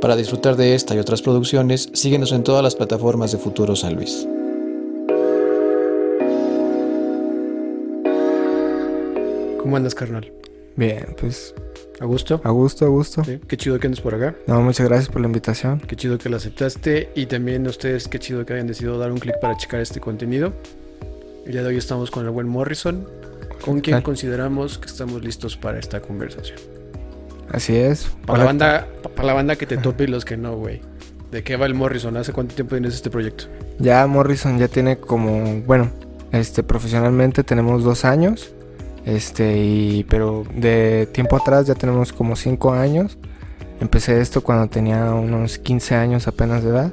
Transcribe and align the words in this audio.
Para 0.00 0.14
disfrutar 0.14 0.56
de 0.56 0.74
esta 0.74 0.94
y 0.94 0.98
otras 0.98 1.22
producciones, 1.22 1.88
síguenos 1.94 2.32
en 2.32 2.42
todas 2.44 2.62
las 2.62 2.74
plataformas 2.74 3.32
de 3.32 3.38
Futuro 3.38 3.74
San 3.74 3.94
Luis. 3.96 4.28
¿Cómo 9.58 9.76
andas, 9.76 9.94
carnal? 9.94 10.30
Bien, 10.76 11.06
pues 11.18 11.54
¿A 11.98 12.04
gusto? 12.04 12.42
a 12.44 12.50
gusto, 12.50 12.84
a 12.84 12.88
gusto. 12.88 13.24
Sí, 13.24 13.40
Qué 13.48 13.56
chido 13.56 13.78
que 13.80 13.86
andes 13.86 14.02
por 14.02 14.14
acá. 14.14 14.36
No, 14.46 14.60
muchas 14.60 14.86
gracias 14.86 15.08
por 15.08 15.22
la 15.22 15.28
invitación. 15.28 15.80
Qué 15.80 15.96
chido 15.96 16.18
que 16.18 16.28
lo 16.28 16.36
aceptaste. 16.36 17.10
Y 17.14 17.24
también 17.26 17.66
ustedes, 17.66 18.06
qué 18.06 18.18
chido 18.18 18.44
que 18.44 18.52
hayan 18.52 18.66
decidido 18.66 18.98
dar 18.98 19.10
un 19.10 19.18
clic 19.18 19.40
para 19.40 19.56
checar 19.56 19.80
este 19.80 19.98
contenido. 19.98 20.52
El 21.46 21.52
día 21.52 21.62
de 21.62 21.68
hoy 21.68 21.78
estamos 21.78 22.10
con 22.10 22.26
el 22.26 22.30
buen 22.32 22.48
Morrison, 22.48 23.08
con 23.64 23.80
quien 23.80 24.02
consideramos 24.02 24.78
que 24.78 24.86
estamos 24.86 25.24
listos 25.24 25.56
para 25.56 25.78
esta 25.78 26.00
conversación. 26.00 26.75
Así 27.52 27.76
es. 27.76 28.10
Para 28.26 28.40
la 28.40 28.44
banda, 28.44 28.86
pa- 29.02 29.08
para 29.10 29.26
la 29.28 29.34
banda 29.34 29.56
que 29.56 29.66
te 29.66 29.76
tope 29.76 30.04
y 30.04 30.06
los 30.08 30.24
que 30.24 30.36
no, 30.36 30.56
güey. 30.56 30.80
¿De 31.30 31.42
qué 31.42 31.56
va 31.56 31.66
el 31.66 31.74
Morrison? 31.74 32.16
¿Hace 32.16 32.32
cuánto 32.32 32.54
tiempo 32.54 32.74
tienes 32.76 32.94
este 32.94 33.10
proyecto? 33.10 33.44
Ya 33.78 34.06
Morrison 34.06 34.58
ya 34.58 34.68
tiene 34.68 34.96
como, 34.98 35.60
bueno, 35.66 35.90
este, 36.32 36.62
profesionalmente 36.62 37.44
tenemos 37.44 37.82
dos 37.84 38.04
años. 38.04 38.52
Este, 39.04 39.56
y, 39.58 40.04
pero 40.08 40.44
de 40.54 41.08
tiempo 41.12 41.36
atrás 41.36 41.66
ya 41.66 41.74
tenemos 41.74 42.12
como 42.12 42.34
cinco 42.36 42.72
años. 42.72 43.18
Empecé 43.80 44.20
esto 44.20 44.40
cuando 44.42 44.68
tenía 44.68 45.12
unos 45.12 45.58
15 45.58 45.94
años 45.96 46.26
apenas 46.26 46.64
de 46.64 46.70
edad. 46.70 46.92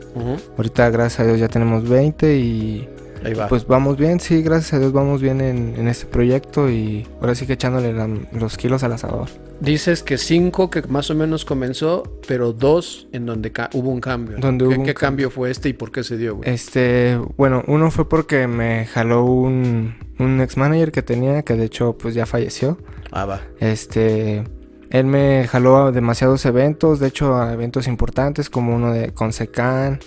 Ahorita, 0.58 0.90
gracias 0.90 1.22
a 1.22 1.24
Dios, 1.26 1.40
ya 1.40 1.48
tenemos 1.48 1.88
20 1.88 2.35
y 2.38 2.90
Ahí 3.26 3.34
va. 3.34 3.48
pues 3.48 3.66
vamos 3.68 3.98
bien, 3.98 4.20
sí, 4.20 4.41
gracias 4.41 4.73
a 4.73 4.80
Dios 4.80 4.91
vamos 4.94 5.22
bien 5.22 5.41
en, 5.41 5.76
en 5.77 5.88
este 5.88 6.05
proyecto 6.05 6.70
y 6.70 7.08
ahora 7.22 7.36
sí 7.36 7.46
que 7.48 7.54
echándole 7.54 7.94
la- 7.94 8.09
los 8.34 8.58
kilos 8.58 8.84
al 8.84 8.94
asador. 8.94 9.30
Dices 9.59 10.04
que 10.04 10.18
cinco 10.18 10.70
que 10.70 10.82
más 10.84 11.09
o 11.09 11.16
menos 11.16 11.46
comenzó, 11.46 12.04
pero 12.27 12.52
dos 12.52 13.08
en 13.13 13.26
donde 13.26 13.52
hubo 13.73 13.90
un 13.91 14.02
cambio. 14.02 14.38
Donde 14.40 14.66
¿Qué, 14.68 14.70
un 14.77 14.84
qué 14.86 14.94
cambio. 14.94 15.30
cambio 15.30 15.30
fue 15.32 15.52
este 15.52 15.70
y 15.70 15.73
por 15.73 15.91
qué 15.91 16.04
se 16.04 16.18
dio, 16.18 16.35
güey? 16.38 16.49
Este, 16.49 17.18
bueno, 17.38 17.63
uno 17.68 17.90
fue 17.91 18.10
porque 18.10 18.48
me 18.48 18.85
jaló 18.88 19.24
un, 19.24 19.96
un 20.20 20.41
ex 20.41 20.57
manager 20.57 20.91
que 20.91 21.01
tenía, 21.01 21.44
que 21.44 21.55
de 21.55 21.66
hecho 21.66 21.98
pues 21.98 22.13
ya 22.13 22.26
falleció. 22.26 22.77
Ah, 23.12 23.26
va. 23.26 23.41
Este, 23.60 24.44
él 24.90 25.05
me 25.05 25.48
jaló 25.48 25.77
a 25.77 25.91
demasiados 25.91 26.46
eventos, 26.46 26.99
de 26.99 27.07
hecho 27.07 27.35
a 27.38 27.54
eventos 27.54 27.88
importantes 27.88 28.49
como 28.49 28.76
uno 28.76 28.91
de 28.91 29.13
Consecan. 29.13 29.99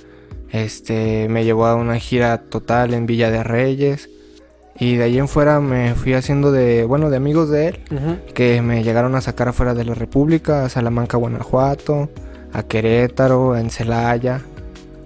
Este, 0.52 1.28
me 1.28 1.44
llevó 1.44 1.66
a 1.66 1.74
una 1.74 1.98
gira 1.98 2.38
total 2.42 2.94
en 2.94 3.06
Villa 3.06 3.30
de 3.30 3.42
Reyes. 3.42 4.08
Y 4.78 4.96
de 4.96 5.04
ahí 5.04 5.18
en 5.18 5.26
fuera 5.28 5.58
me 5.60 5.94
fui 5.94 6.12
haciendo 6.12 6.52
de, 6.52 6.84
bueno, 6.84 7.08
de 7.08 7.16
amigos 7.16 7.48
de 7.48 7.68
él, 7.68 7.78
que 8.34 8.60
me 8.60 8.84
llegaron 8.84 9.14
a 9.14 9.22
sacar 9.22 9.48
afuera 9.48 9.72
de 9.72 9.84
la 9.86 9.94
República, 9.94 10.64
a 10.64 10.68
Salamanca, 10.68 11.16
Guanajuato, 11.16 12.10
a 12.52 12.62
Querétaro, 12.62 13.56
en 13.56 13.70
Celaya. 13.70 14.42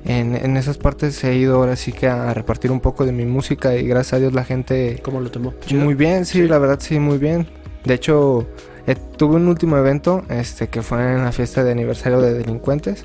En, 0.04 0.34
en 0.34 0.56
esas 0.56 0.76
partes 0.78 1.22
he 1.22 1.36
ido 1.36 1.56
ahora 1.56 1.76
sí 1.76 1.92
que 1.92 2.08
a 2.08 2.32
repartir 2.34 2.72
un 2.72 2.80
poco 2.80 3.04
de 3.06 3.12
mi 3.12 3.26
música 3.26 3.76
y 3.76 3.86
gracias 3.86 4.14
a 4.14 4.18
Dios 4.18 4.32
la 4.32 4.44
gente 4.44 4.98
¿Cómo 5.04 5.20
lo 5.20 5.30
tomó? 5.30 5.52
muy 5.72 5.92
bien, 5.94 6.24
sí, 6.24 6.38
Sí. 6.40 6.48
la 6.48 6.58
verdad 6.58 6.78
sí, 6.80 6.98
muy 6.98 7.18
bien. 7.18 7.46
De 7.84 7.94
hecho, 7.94 8.46
eh, 8.88 8.96
tuve 9.16 9.36
un 9.36 9.46
último 9.46 9.76
evento, 9.76 10.24
este, 10.30 10.68
que 10.68 10.82
fue 10.82 10.98
en 11.12 11.22
la 11.22 11.32
fiesta 11.32 11.62
de 11.62 11.70
aniversario 11.70 12.20
de 12.20 12.32
delincuentes. 12.34 13.04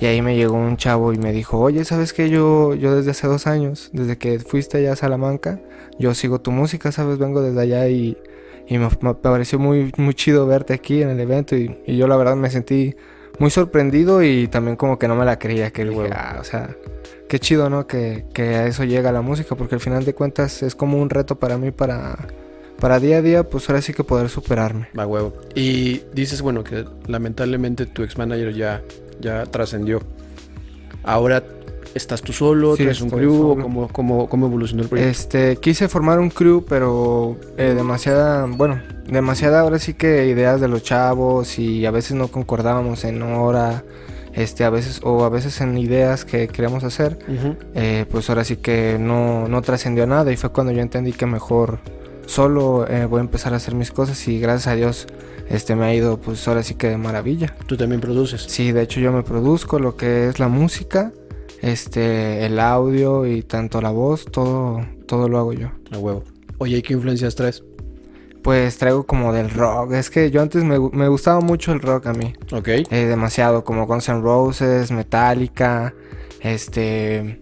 Y 0.00 0.06
ahí 0.06 0.22
me 0.22 0.36
llegó 0.36 0.56
un 0.56 0.76
chavo 0.76 1.12
y 1.12 1.18
me 1.18 1.32
dijo, 1.32 1.58
oye, 1.58 1.84
¿sabes 1.84 2.12
qué? 2.12 2.30
Yo, 2.30 2.74
yo 2.74 2.94
desde 2.94 3.10
hace 3.10 3.26
dos 3.26 3.46
años, 3.46 3.90
desde 3.92 4.16
que 4.16 4.38
fuiste 4.38 4.78
allá 4.78 4.92
a 4.92 4.96
Salamanca, 4.96 5.60
yo 5.98 6.14
sigo 6.14 6.40
tu 6.40 6.52
música, 6.52 6.92
¿sabes? 6.92 7.18
Vengo 7.18 7.42
desde 7.42 7.60
allá 7.60 7.88
y, 7.88 8.16
y 8.68 8.78
me, 8.78 8.88
pareció 9.14 9.58
muy, 9.58 9.92
muy 9.96 10.14
chido 10.14 10.46
verte 10.46 10.74
aquí 10.74 11.02
en 11.02 11.10
el 11.10 11.18
evento. 11.18 11.56
Y, 11.56 11.76
yo 11.86 12.06
la 12.06 12.16
verdad 12.16 12.36
me 12.36 12.50
sentí 12.50 12.94
muy 13.38 13.50
sorprendido 13.50 14.22
y 14.22 14.46
también 14.46 14.76
como 14.76 14.98
que 14.98 15.08
no 15.08 15.16
me 15.16 15.24
la 15.24 15.38
creía, 15.38 15.72
que 15.72 15.84
dije, 15.84 15.96
huevo. 15.96 16.14
o 16.40 16.44
sea, 16.44 16.76
qué 17.28 17.40
chido, 17.40 17.68
¿no? 17.68 17.86
Que, 17.88 18.24
que 18.32 18.42
a 18.54 18.66
eso 18.66 18.84
llega 18.84 19.10
la 19.10 19.22
música, 19.22 19.56
porque 19.56 19.74
al 19.74 19.80
final 19.80 20.04
de 20.04 20.14
cuentas 20.14 20.62
es 20.62 20.76
como 20.76 20.98
un 20.98 21.10
reto 21.10 21.40
para 21.40 21.58
mí 21.58 21.72
para, 21.72 22.16
para 22.78 23.00
día 23.00 23.18
a 23.18 23.22
día, 23.22 23.48
pues 23.48 23.68
ahora 23.68 23.82
sí 23.82 23.92
que 23.92 24.04
poder 24.04 24.28
superarme. 24.28 24.88
Va 24.96 25.06
huevo. 25.06 25.32
Y 25.54 26.02
dices, 26.14 26.40
bueno, 26.42 26.62
que 26.62 26.84
lamentablemente 27.06 27.86
tu 27.86 28.02
ex 28.02 28.16
manager 28.16 28.54
ya, 28.54 28.82
ya 29.20 29.44
trascendió. 29.46 30.00
Ahora 31.02 31.42
estás 31.94 32.22
tú 32.22 32.32
solo, 32.32 32.76
Sí, 32.76 32.82
traes 32.84 33.00
un 33.00 33.10
crew, 33.10 33.50
o 33.50 33.58
cómo, 33.58 33.88
cómo, 33.88 34.28
cómo 34.28 34.46
evolucionó 34.46 34.82
el 34.82 34.88
proyecto. 34.88 35.10
Este, 35.10 35.56
quise 35.56 35.88
formar 35.88 36.18
un 36.18 36.30
crew, 36.30 36.64
pero 36.68 37.36
eh, 37.56 37.74
demasiada, 37.74 38.46
bueno, 38.46 38.80
demasiada 39.06 39.60
ahora 39.60 39.78
sí 39.78 39.94
que 39.94 40.26
ideas 40.26 40.60
de 40.60 40.68
los 40.68 40.82
chavos 40.82 41.58
y 41.58 41.86
a 41.86 41.90
veces 41.90 42.16
no 42.16 42.28
concordábamos 42.28 43.04
en 43.04 43.22
hora, 43.22 43.84
este, 44.34 44.64
a 44.64 44.70
veces, 44.70 45.00
o 45.02 45.24
a 45.24 45.28
veces 45.28 45.60
en 45.60 45.76
ideas 45.78 46.24
que 46.24 46.48
queríamos 46.48 46.84
hacer. 46.84 47.18
Eh, 47.74 48.04
pues 48.10 48.28
ahora 48.28 48.44
sí 48.44 48.56
que 48.56 48.98
no, 49.00 49.48
no 49.48 49.62
trascendió 49.62 50.06
nada 50.06 50.30
y 50.32 50.36
fue 50.36 50.50
cuando 50.50 50.72
yo 50.72 50.80
entendí 50.82 51.12
que 51.12 51.26
mejor 51.26 51.78
solo 52.28 52.86
eh, 52.88 53.06
voy 53.06 53.18
a 53.18 53.22
empezar 53.22 53.54
a 53.54 53.56
hacer 53.56 53.74
mis 53.74 53.90
cosas 53.90 54.28
y 54.28 54.38
gracias 54.38 54.66
a 54.68 54.74
Dios 54.76 55.06
este 55.48 55.74
me 55.74 55.86
ha 55.86 55.94
ido 55.94 56.18
pues 56.18 56.46
ahora 56.46 56.62
sí 56.62 56.74
que 56.74 56.88
de 56.88 56.98
maravilla. 56.98 57.56
Tú 57.66 57.76
también 57.78 58.00
produces. 58.02 58.42
Sí, 58.42 58.70
de 58.72 58.82
hecho 58.82 59.00
yo 59.00 59.12
me 59.12 59.22
produzco 59.22 59.78
lo 59.78 59.96
que 59.96 60.28
es 60.28 60.38
la 60.38 60.48
música, 60.48 61.10
este, 61.62 62.44
el 62.44 62.60
audio 62.60 63.26
y 63.26 63.42
tanto 63.42 63.80
la 63.80 63.90
voz, 63.90 64.26
todo, 64.26 64.80
todo 65.06 65.28
lo 65.28 65.38
hago 65.38 65.52
yo. 65.54 65.68
A 65.90 65.96
huevo. 65.98 66.22
Oye, 66.58 66.76
¿y 66.78 66.82
qué 66.82 66.92
influencias 66.92 67.34
traes? 67.34 67.62
Pues 68.42 68.76
traigo 68.78 69.04
como 69.04 69.32
del 69.32 69.48
rock, 69.50 69.92
es 69.92 70.10
que 70.10 70.30
yo 70.30 70.42
antes 70.42 70.64
me, 70.64 70.78
me 70.92 71.08
gustaba 71.08 71.40
mucho 71.40 71.72
el 71.72 71.80
rock 71.80 72.06
a 72.06 72.12
mí, 72.12 72.34
Ok. 72.52 72.68
eh, 72.68 72.84
demasiado, 72.90 73.64
como 73.64 73.86
Guns 73.86 74.08
N' 74.08 74.20
Roses, 74.22 74.90
Metallica, 74.90 75.92
este, 76.40 77.38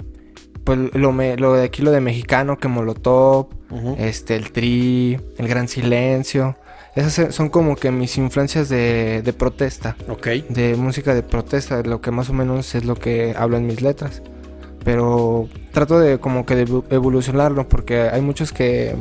pues 0.64 0.78
lo, 0.94 1.12
me- 1.12 1.36
lo 1.36 1.54
de 1.54 1.64
aquí 1.64 1.82
lo 1.82 1.90
de 1.92 2.00
mexicano 2.00 2.56
que 2.58 2.68
Molotov, 2.68 3.48
Ujú. 3.76 3.96
este, 3.98 4.36
el 4.36 4.52
Tri, 4.52 5.18
el 5.38 5.48
Gran 5.48 5.68
Silencio, 5.68 6.56
esas 6.94 7.34
son 7.34 7.50
como 7.50 7.76
que 7.76 7.90
mis 7.90 8.16
influencias 8.16 8.68
de, 8.68 9.20
de 9.22 9.32
protesta. 9.32 9.96
Ok. 10.08 10.26
de 10.48 10.76
música 10.76 11.14
de 11.14 11.22
protesta, 11.22 11.82
lo 11.82 12.00
que 12.00 12.10
más 12.10 12.30
o 12.30 12.32
menos 12.32 12.74
es 12.74 12.84
lo 12.84 12.94
que 12.94 13.34
hablo 13.36 13.56
en 13.58 13.66
mis 13.66 13.82
letras. 13.82 14.22
Pero 14.84 15.48
trato 15.72 15.98
de 15.98 16.18
como 16.18 16.46
que 16.46 16.54
de 16.54 16.64
evo- 16.66 16.84
evolucionarlo 16.90 17.68
porque 17.68 18.02
hay 18.02 18.22
muchos 18.22 18.52
que, 18.52 18.94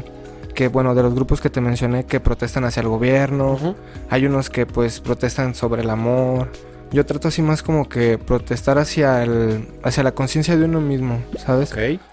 que, 0.55 0.67
bueno, 0.67 0.95
de 0.95 1.03
los 1.03 1.13
grupos 1.13 1.41
que 1.41 1.49
te 1.49 1.61
mencioné 1.61 2.05
que 2.05 2.19
protestan 2.19 2.65
hacia 2.65 2.81
el 2.81 2.87
gobierno, 2.87 3.53
Ujú. 3.53 3.75
hay 4.09 4.25
unos 4.25 4.49
que 4.49 4.65
pues 4.65 4.99
protestan 4.99 5.53
sobre 5.55 5.83
el 5.83 5.89
amor. 5.89 6.49
Yo 6.95 7.06
trato 7.06 7.28
así 7.28 7.41
más 7.41 7.61
como 7.61 7.89
que 7.89 8.17
protestar 8.17 8.78
hacia 8.78 9.22
el 9.22 9.67
hacia 9.83 10.01
la 10.01 10.13
conciencia 10.13 10.56
de 10.56 10.63
uno 10.63 10.79
mismo, 10.79 11.19
¿sabes? 11.38 11.69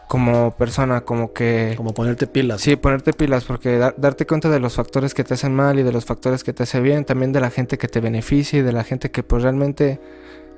Como 0.09 0.51
persona, 0.57 1.03
como 1.03 1.33
que 1.33 1.75
Como 1.77 1.95
ponerte 1.95 2.27
pilas. 2.27 2.61
Sí, 2.61 2.75
ponerte 2.77 3.13
pilas, 3.13 3.45
porque 3.45 3.79
da- 3.79 3.95
darte 3.97 4.27
cuenta 4.27 4.51
de 4.51 4.59
los 4.61 4.75
factores 4.75 5.15
que 5.15 5.25
te 5.25 5.35
hacen 5.35 5.55
mal 5.55 5.79
y 5.79 5.83
de 5.85 5.93
los 5.93 6.05
factores 6.05 6.43
que 6.45 6.53
te 6.53 6.65
hacen 6.65 6.83
bien, 6.83 7.05
también 7.05 7.33
de 7.33 7.41
la 7.41 7.51
gente 7.51 7.79
que 7.79 7.87
te 7.89 8.01
beneficia 8.01 8.59
y 8.59 8.63
de 8.63 8.73
la 8.73 8.83
gente 8.85 9.11
que 9.13 9.23
pues 9.23 9.43
realmente, 9.45 10.01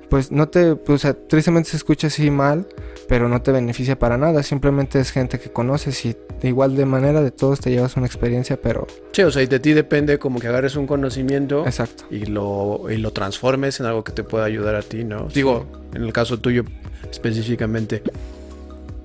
pues 0.09 0.31
no 0.31 0.47
te, 0.49 0.75
pues, 0.75 0.95
o 0.95 1.07
sea, 1.07 1.13
tristemente 1.13 1.69
se 1.69 1.77
escucha 1.77 2.07
así 2.07 2.29
mal, 2.31 2.67
pero 3.07 3.27
no 3.29 3.41
te 3.41 3.51
beneficia 3.51 3.97
para 3.99 4.17
nada, 4.17 4.43
simplemente 4.43 4.99
es 4.99 5.11
gente 5.11 5.39
que 5.39 5.51
conoces 5.51 6.05
y 6.05 6.15
de 6.41 6.47
igual 6.49 6.75
de 6.75 6.85
manera 6.85 7.21
de 7.21 7.31
todos 7.31 7.59
te 7.59 7.71
llevas 7.71 7.95
una 7.97 8.05
experiencia, 8.05 8.57
pero 8.61 8.87
Sí, 9.13 9.21
o 9.23 9.31
sea, 9.31 9.41
y 9.41 9.47
de 9.47 9.59
ti 9.59 9.73
depende 9.73 10.17
como 10.19 10.39
que 10.39 10.47
agarres 10.47 10.75
un 10.75 10.85
conocimiento 10.87 11.65
exacto. 11.65 12.03
y 12.11 12.25
lo, 12.25 12.85
y 12.89 12.97
lo 12.97 13.11
transformes 13.11 13.79
en 13.79 13.85
algo 13.87 14.03
que 14.03 14.11
te 14.11 14.23
pueda 14.23 14.45
ayudar 14.45 14.75
a 14.75 14.81
ti, 14.81 15.03
¿no? 15.03 15.27
Digo, 15.33 15.65
en 15.93 16.03
el 16.03 16.13
caso 16.13 16.39
tuyo 16.39 16.63
específicamente, 17.11 18.03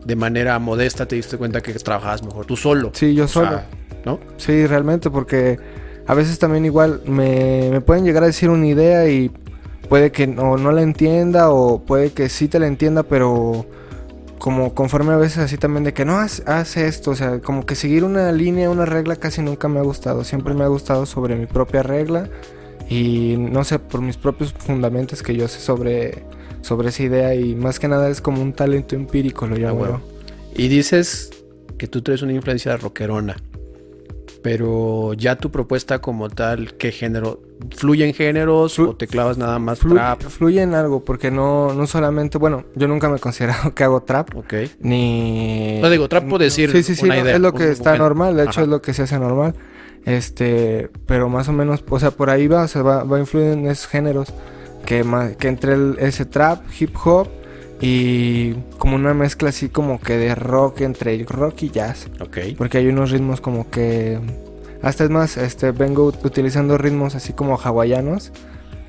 de 0.05 0.17
manera 0.17 0.59
modesta 0.59 1.07
te 1.07 1.17
diste 1.17 1.37
cuenta 1.37 1.61
que 1.61 1.73
trabajabas 1.75 2.23
mejor 2.23 2.47
tú 2.47 2.57
solo. 2.57 2.91
Sí, 2.95 3.15
yo 3.15 3.25
O 3.25 3.29
solo. 3.29 3.49
sea, 3.51 3.67
¿no? 4.05 4.19
Sí, 4.37 4.67
realmente, 4.67 5.11
porque 5.11 5.59
a 6.07 6.15
veces 6.15 6.39
también 6.39 6.65
igual 6.65 7.03
me, 7.07 7.69
me 7.71 7.81
pueden 7.81 8.05
llegar 8.05 8.23
a 8.23 8.27
decir 8.27 8.51
una 8.51 8.67
idea 8.67 9.09
y 9.09 9.31
puede 9.91 10.13
que 10.13 10.29
no, 10.29 10.57
no 10.57 10.71
la 10.71 10.83
entienda 10.83 11.51
o 11.51 11.81
puede 11.81 12.13
que 12.13 12.29
sí 12.29 12.47
te 12.47 12.61
la 12.61 12.69
entienda, 12.69 13.03
pero 13.03 13.67
como 14.39 14.73
conforme 14.73 15.13
a 15.13 15.17
veces 15.17 15.39
así 15.39 15.59
también 15.59 15.83
de 15.83 15.93
que 15.93 16.05
no, 16.05 16.17
haz, 16.19 16.45
haz 16.47 16.77
esto, 16.77 17.11
o 17.11 17.17
sea, 17.17 17.41
como 17.41 17.67
que 17.67 17.75
seguir 17.75 18.05
una 18.05 18.31
línea, 18.31 18.71
una 18.71 18.87
regla 18.87 19.17
casi 19.17 19.43
nunca 19.43 19.67
me 19.67 19.81
ha 19.81 19.83
gustado, 19.83 20.23
siempre 20.23 20.55
me 20.55 20.63
ha 20.63 20.69
gustado 20.69 21.07
sobre 21.07 21.35
mi 21.35 21.47
propia 21.47 21.83
regla 21.83 22.31
y 22.89 23.35
no 23.37 23.65
sé, 23.65 23.81
por 23.81 24.01
mis 24.01 24.17
propios 24.17 24.53
fundamentos 24.53 25.25
que 25.25 25.35
yo 25.35 25.49
sé 25.49 25.59
sobre, 25.59 26.23
sobre 26.63 26.91
esa 26.91 27.03
idea 27.03 27.35
y 27.35 27.57
más 27.57 27.81
que 27.81 27.89
nada 27.89 28.09
es 28.11 28.21
como 28.21 28.41
un 28.41 28.53
talento 28.53 28.95
empírico, 28.95 29.49
lo 29.49 29.57
Ah, 29.57 29.59
llamo. 29.59 30.01
Y 30.55 30.69
dices 30.69 31.31
que 31.79 31.89
tú 31.89 32.01
traes 32.01 32.23
una 32.23 32.33
influencia 32.33 32.77
rockerona. 32.77 33.37
Pero 34.43 35.13
ya 35.15 35.37
tu 35.37 35.51
propuesta 35.51 36.01
como 36.01 36.31
tal, 36.31 36.75
¿qué 36.79 36.93
género? 36.93 37.43
¿Fluye 37.77 38.07
en 38.07 38.15
géneros 38.15 38.79
Flu- 38.79 38.89
o 38.91 38.97
te 38.97 39.07
clavas 39.07 39.37
nada 39.37 39.59
más 39.59 39.81
Fluye, 39.81 39.97
trap? 39.97 40.23
fluye 40.23 40.63
en 40.63 40.75
algo, 40.75 41.05
porque 41.05 41.31
no, 41.31 41.75
no 41.75 41.87
solamente, 41.87 42.39
bueno, 42.39 42.65
yo 42.75 42.89
nunca 42.89 43.11
me 43.11 43.17
he 43.17 43.21
considerado 43.21 43.75
que 43.75 43.85
hago 43.85 44.01
trap, 44.03 44.35
Ok. 44.37 44.55
ni... 44.81 45.79
No 45.83 45.91
digo, 45.91 46.09
trap 46.09 46.25
puedo 46.29 46.43
decir 46.43 46.71
Sí, 46.73 46.83
sí, 46.83 46.95
sí, 46.97 47.05
una 47.05 47.17
no, 47.17 47.23
idea, 47.23 47.35
es 47.35 47.41
lo 47.41 47.53
que 47.53 47.71
está 47.71 47.99
normal, 47.99 48.35
de 48.37 48.43
hecho 48.45 48.51
Ajá. 48.51 48.63
es 48.63 48.69
lo 48.69 48.81
que 48.81 48.95
se 48.95 49.03
hace 49.03 49.19
normal. 49.19 49.55
Este, 50.07 50.89
pero 51.07 51.29
más 51.29 51.49
o 51.49 51.53
menos, 51.53 51.85
o 51.89 52.01
sea, 52.01 52.11
por 52.11 52.31
ahí 52.31 52.49
va, 52.49 52.63
o 52.63 52.69
sea, 52.69 52.83
va, 52.83 53.05
va 53.05 53.19
a 53.19 53.21
influir 53.21 53.49
en 53.53 53.67
esos 53.67 53.87
géneros 53.89 54.33
que, 54.87 55.05
más, 55.05 55.37
que 55.37 55.49
entre 55.49 55.75
el- 55.75 55.97
ese 56.01 56.25
trap, 56.25 56.63
hip 56.81 56.97
hop 57.05 57.29
y 57.81 58.55
como 58.79 58.97
una 58.97 59.15
mezcla 59.15 59.49
así 59.49 59.69
como 59.69 60.01
que 60.01 60.17
de 60.17 60.35
rock 60.35 60.83
entre 60.83 61.23
rock 61.25 61.63
y 61.63 61.71
jazz. 61.71 62.09
Ok. 62.21 62.39
Porque 62.59 62.79
hay 62.79 62.87
unos 62.89 63.11
ritmos 63.11 63.41
como 63.41 63.71
que... 63.71 64.19
Hasta 64.83 65.05
es 65.05 65.11
más, 65.11 65.37
este, 65.37 65.73
vengo 65.73 66.11
ut- 66.13 66.25
utilizando 66.25 66.79
ritmos 66.79 67.15
así 67.15 67.33
como 67.33 67.57
hawaianos. 67.59 68.33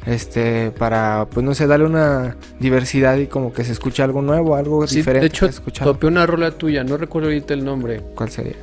Este, 0.05 0.71
para, 0.71 1.27
pues 1.29 1.45
no 1.45 1.53
sé, 1.53 1.67
darle 1.67 1.85
una 1.85 2.35
diversidad 2.59 3.17
y 3.17 3.27
como 3.27 3.53
que 3.53 3.63
se 3.63 3.71
escuche 3.71 4.01
algo 4.01 4.21
nuevo, 4.23 4.55
algo 4.55 4.88
Sí, 4.88 4.97
diferente. 4.97 5.21
de 5.21 5.27
hecho, 5.27 5.47
topé 5.83 6.07
una 6.07 6.25
rola 6.25 6.49
tuya, 6.51 6.83
no 6.83 6.97
recuerdo 6.97 7.27
ahorita 7.27 7.53
el 7.53 7.63
nombre, 7.63 8.01
¿Cuál 8.15 8.31
sería? 8.31 8.55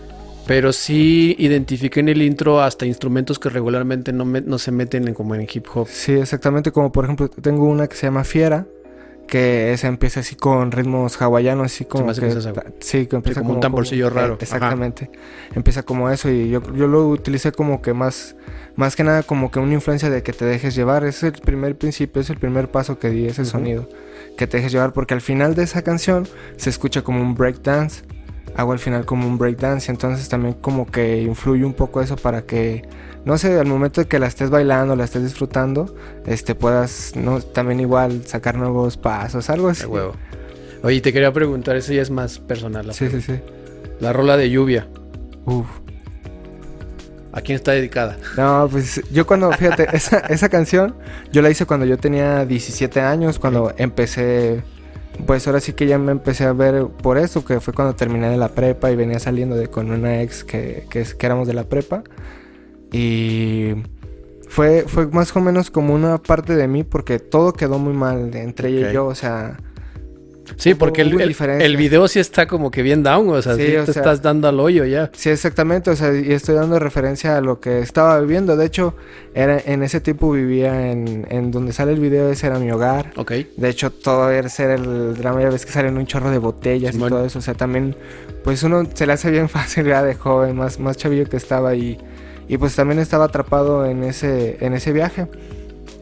pero 0.48 0.72
sí 0.72 1.36
identifiqué 1.38 2.00
en 2.00 2.08
el 2.08 2.22
intro 2.22 2.60
hasta 2.60 2.86
instrumentos 2.86 3.38
que 3.38 3.50
regularmente 3.50 4.12
no, 4.12 4.25
me- 4.25 4.40
no 4.40 4.58
se 4.58 4.72
meten 4.72 5.06
en, 5.06 5.14
como 5.14 5.36
en 5.36 5.42
hip 5.42 5.66
hop. 5.75 5.86
Sí, 5.88 6.12
exactamente 6.12 6.72
como 6.72 6.90
por 6.90 7.04
ejemplo 7.04 7.28
tengo 7.28 7.66
una 7.66 7.86
que 7.86 7.94
se 7.94 8.06
llama 8.08 8.25
Fiera, 8.25 8.66
que 9.28 9.72
esa 9.72 9.86
empieza 9.86 10.20
así 10.20 10.34
con 10.34 10.72
ritmos 10.72 11.20
hawaianos, 11.22 11.66
así 11.66 11.84
como 11.84 12.06
que, 12.12 12.20
que 12.20 12.38
esa- 12.38 12.52
ta- 12.52 12.64
sí, 12.80 13.06
que 13.06 13.14
empieza 13.16 13.40
como 13.42 13.54
un 13.54 13.60
tamborcillo 13.60 14.10
raro. 14.10 14.34
eh, 14.34 14.38
exactamente. 14.40 15.10
Empieza 15.54 15.84
como 15.84 16.10
eso 16.10 16.28
y 16.30 16.48
yo, 16.50 16.60
yo 16.75 16.88
lo 16.88 17.08
utilicé 17.08 17.52
como 17.52 17.80
que 17.82 17.92
más 17.94 18.34
más 18.75 18.94
que 18.94 19.02
nada 19.04 19.25
como 19.25 19.50
que 19.50 19.58
una 19.58 19.75
influencia 19.75 20.08
de 20.08 20.22
que 20.22 20.32
te 20.32 20.44
dejes 20.44 20.75
llevar, 20.76 21.04
ese 21.04 21.28
es 21.28 21.34
el 21.34 21.40
primer 21.40 21.76
principio, 21.76 22.22
es 22.22 22.30
el 22.30 22.38
primer 22.38 22.70
paso 22.70 22.98
que 23.00 23.10
di 23.10 23.26
ese 23.26 23.44
sonido, 23.44 23.88
que 24.36 24.46
te 24.46 24.56
dejes 24.58 24.70
llevar 24.72 24.92
porque 24.92 25.14
al 25.14 25.20
final 25.20 25.54
de 25.56 25.64
esa 25.64 25.82
canción 25.82 26.28
se 26.56 26.70
escucha 26.70 27.02
como 27.02 27.20
un 27.20 27.34
breakdance. 27.34 28.02
Hago 28.58 28.72
al 28.72 28.81
final 28.81 29.06
como 29.06 29.26
un 29.26 29.38
breakdance, 29.38 29.90
entonces 29.90 30.28
también 30.28 30.55
como 30.55 30.84
que 30.84 31.22
influye 31.22 31.64
un 31.64 31.75
poco 31.75 32.02
eso 32.02 32.16
para 32.16 32.43
que 32.43 32.82
no 33.25 33.38
sé, 33.38 33.58
al 33.58 33.66
momento 33.66 34.00
de 34.00 34.08
que 34.08 34.19
la 34.19 34.26
estés 34.26 34.50
bailando, 34.50 34.96
la 34.96 35.05
estés 35.05 35.22
disfrutando, 35.22 35.94
este 36.26 36.55
puedas 36.55 37.12
no 37.14 37.40
también 37.40 37.78
igual 37.78 38.26
sacar 38.26 38.56
nuevos 38.56 38.96
pasos, 38.96 39.49
algo 39.50 39.69
así. 39.69 39.82
De 39.82 39.87
huevo. 39.87 40.14
Oye, 40.82 41.00
te 41.00 41.12
quería 41.12 41.32
preguntar, 41.32 41.76
eso 41.76 41.93
ya 41.93 42.02
es 42.02 42.10
más 42.10 42.38
personal. 42.38 42.87
La, 42.87 42.93
Sí, 42.93 43.08
sí, 43.10 43.20
sí. 43.20 43.38
la 44.00 44.12
rola 44.12 44.37
de 44.37 44.50
lluvia, 44.50 44.88
Uf. 45.44 45.66
¿a 47.32 47.40
quién 47.43 47.56
está 47.56 47.72
dedicada? 47.72 48.16
No, 48.37 48.66
pues 48.70 49.02
yo 49.12 49.26
cuando, 49.26 49.52
fíjate, 49.52 49.87
esa, 49.96 50.19
esa 50.19 50.49
canción 50.49 50.96
yo 51.31 51.43
la 51.43 51.50
hice 51.50 51.64
cuando 51.64 51.87
yo 51.87 51.96
tenía 51.99 52.44
17 52.44 53.00
años, 53.00 53.38
cuando 53.38 53.72
empecé, 53.76 54.62
pues 55.26 55.46
ahora 55.46 55.60
sí 55.60 55.72
que 55.72 55.87
ya 55.87 55.99
me 55.99 56.12
empecé 56.12 56.44
a 56.44 56.52
ver 56.52 56.87
por 56.87 57.19
eso, 57.19 57.44
que 57.44 57.60
fue 57.60 57.75
cuando 57.75 57.94
terminé 57.94 58.28
de 58.28 58.37
la 58.37 58.49
prepa 58.49 58.90
y 58.90 58.96
venía 58.96 59.19
saliendo 59.19 59.56
de 59.56 59.69
con 59.69 59.90
una 59.90 60.22
ex 60.22 60.44
que, 60.44 60.87
que, 60.88 61.05
éramos 61.20 61.46
de 61.49 61.55
la 61.55 61.64
prepa. 61.64 62.02
Y 62.93 63.75
fue, 64.49 64.84
fue 64.87 65.06
más 65.08 65.34
o 65.37 65.40
menos 65.40 65.70
como 65.70 65.94
una 65.94 66.19
parte 66.19 66.56
de 66.56 66.69
mí 66.69 66.84
porque 66.84 67.19
todo 67.19 67.52
quedó 67.52 67.78
muy 67.78 67.93
mal 67.93 68.34
entre 68.34 68.70
ella 68.70 68.90
y 68.90 68.94
yo, 68.94 69.06
o 69.06 69.14
sea... 69.14 69.58
Sí, 70.56 70.74
porque 70.74 71.02
el, 71.02 71.20
el, 71.20 71.36
el 71.62 71.76
video 71.76 72.08
sí 72.08 72.18
está 72.20 72.46
como 72.46 72.70
que 72.70 72.82
bien 72.82 73.02
down, 73.02 73.28
o 73.30 73.42
sea, 73.42 73.54
Sí, 73.56 73.66
sí, 73.66 73.76
o 73.76 73.84
te 73.84 73.92
sea- 73.92 74.00
estás 74.02 74.22
dando 74.22 74.48
al 74.48 74.58
hoyo 74.60 74.84
ya. 74.84 75.10
Sí, 75.14 75.30
exactamente, 75.30 75.90
o 75.90 75.96
sea, 75.96 76.14
y 76.14 76.32
estoy 76.32 76.54
dando 76.54 76.78
referencia 76.78 77.36
a 77.36 77.40
lo 77.40 77.60
que 77.60 77.80
estaba 77.80 78.18
viviendo. 78.20 78.56
De 78.56 78.66
hecho, 78.66 78.94
era, 79.34 79.60
en 79.64 79.82
ese 79.82 80.00
tiempo 80.00 80.32
vivía 80.32 80.90
en, 80.90 81.26
en 81.30 81.50
donde 81.50 81.72
sale 81.72 81.92
el 81.92 82.00
video, 82.00 82.30
ese 82.30 82.46
era 82.46 82.58
mi 82.58 82.70
hogar. 82.70 83.12
Ok. 83.16 83.32
De 83.56 83.68
hecho, 83.68 83.90
todo 83.90 84.30
era 84.30 84.48
ser 84.48 84.70
el 84.70 85.14
drama, 85.16 85.42
ya 85.42 85.50
ves 85.50 85.66
que 85.66 85.72
salen 85.72 85.96
un 85.98 86.06
chorro 86.06 86.30
de 86.30 86.38
botellas 86.38 86.94
y 86.94 86.98
todo 86.98 87.24
eso. 87.24 87.38
O 87.38 87.42
sea, 87.42 87.54
también, 87.54 87.94
pues 88.44 88.62
uno 88.62 88.82
se 88.94 89.06
le 89.06 89.12
hace 89.12 89.30
bien 89.30 89.48
fácil 89.50 89.86
ya 89.86 90.02
de 90.02 90.14
joven, 90.14 90.56
más, 90.56 90.78
más 90.80 90.96
chavillo 90.96 91.26
que 91.28 91.36
estaba 91.36 91.74
y, 91.74 91.98
y 92.48 92.56
pues 92.56 92.74
también 92.74 92.98
estaba 92.98 93.26
atrapado 93.26 93.84
en 93.86 94.02
ese, 94.04 94.56
en 94.64 94.72
ese 94.74 94.92
viaje. 94.92 95.26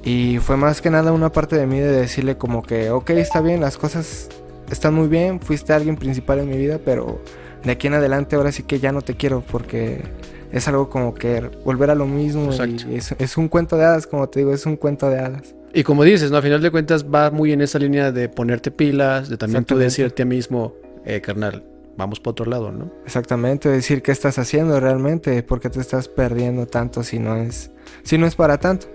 Y 0.06 0.38
fue 0.38 0.56
más 0.56 0.80
que 0.80 0.88
nada 0.88 1.12
una 1.12 1.32
parte 1.32 1.56
de 1.56 1.66
mí 1.66 1.80
de 1.80 1.90
decirle 1.90 2.38
como 2.38 2.62
que, 2.62 2.90
ok, 2.90 3.10
está 3.10 3.40
bien, 3.40 3.60
las 3.60 3.76
cosas 3.76 4.28
están 4.70 4.94
muy 4.94 5.08
bien, 5.08 5.40
fuiste 5.40 5.72
alguien 5.72 5.96
principal 5.96 6.38
en 6.38 6.48
mi 6.48 6.56
vida, 6.56 6.78
pero 6.82 7.20
de 7.64 7.72
aquí 7.72 7.88
en 7.88 7.94
adelante 7.94 8.36
ahora 8.36 8.52
sí 8.52 8.62
que 8.62 8.78
ya 8.78 8.92
no 8.92 9.02
te 9.02 9.16
quiero 9.16 9.40
porque 9.40 10.04
es 10.52 10.68
algo 10.68 10.88
como 10.90 11.12
que 11.12 11.50
volver 11.64 11.90
a 11.90 11.96
lo 11.96 12.06
mismo 12.06 12.50
y 12.88 12.94
es, 12.94 13.16
es 13.18 13.36
un 13.36 13.48
cuento 13.48 13.76
de 13.76 13.84
hadas, 13.84 14.06
como 14.06 14.28
te 14.28 14.38
digo, 14.38 14.54
es 14.54 14.64
un 14.64 14.76
cuento 14.76 15.10
de 15.10 15.18
hadas. 15.18 15.56
Y 15.74 15.82
como 15.82 16.04
dices, 16.04 16.30
¿no? 16.30 16.36
A 16.36 16.42
final 16.42 16.62
de 16.62 16.70
cuentas 16.70 17.04
va 17.04 17.32
muy 17.32 17.50
en 17.50 17.60
esa 17.60 17.80
línea 17.80 18.12
de 18.12 18.28
ponerte 18.28 18.70
pilas, 18.70 19.28
de 19.28 19.36
también 19.36 19.64
tú 19.64 19.76
decirte 19.76 20.22
a 20.22 20.24
mismo, 20.24 20.74
eh, 21.04 21.20
carnal, 21.20 21.64
vamos 21.96 22.20
para 22.20 22.30
otro 22.30 22.46
lado, 22.46 22.70
¿no? 22.70 22.92
Exactamente, 23.04 23.68
decir 23.68 24.02
qué 24.02 24.12
estás 24.12 24.38
haciendo 24.38 24.78
realmente, 24.78 25.42
por 25.42 25.60
qué 25.60 25.68
te 25.68 25.80
estás 25.80 26.06
perdiendo 26.06 26.66
tanto 26.66 27.02
si 27.02 27.18
no 27.18 27.34
es, 27.34 27.72
si 28.04 28.18
no 28.18 28.28
es 28.28 28.36
para 28.36 28.58
tanto. 28.58 28.86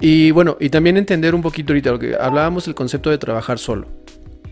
Y 0.00 0.30
bueno, 0.32 0.56
y 0.60 0.70
también 0.70 0.96
entender 0.96 1.34
un 1.34 1.42
poquito 1.42 1.72
ahorita, 1.72 1.92
lo 1.92 1.98
que 1.98 2.16
hablábamos 2.16 2.66
del 2.66 2.74
concepto 2.74 3.10
de 3.10 3.18
trabajar 3.18 3.58
solo, 3.58 3.86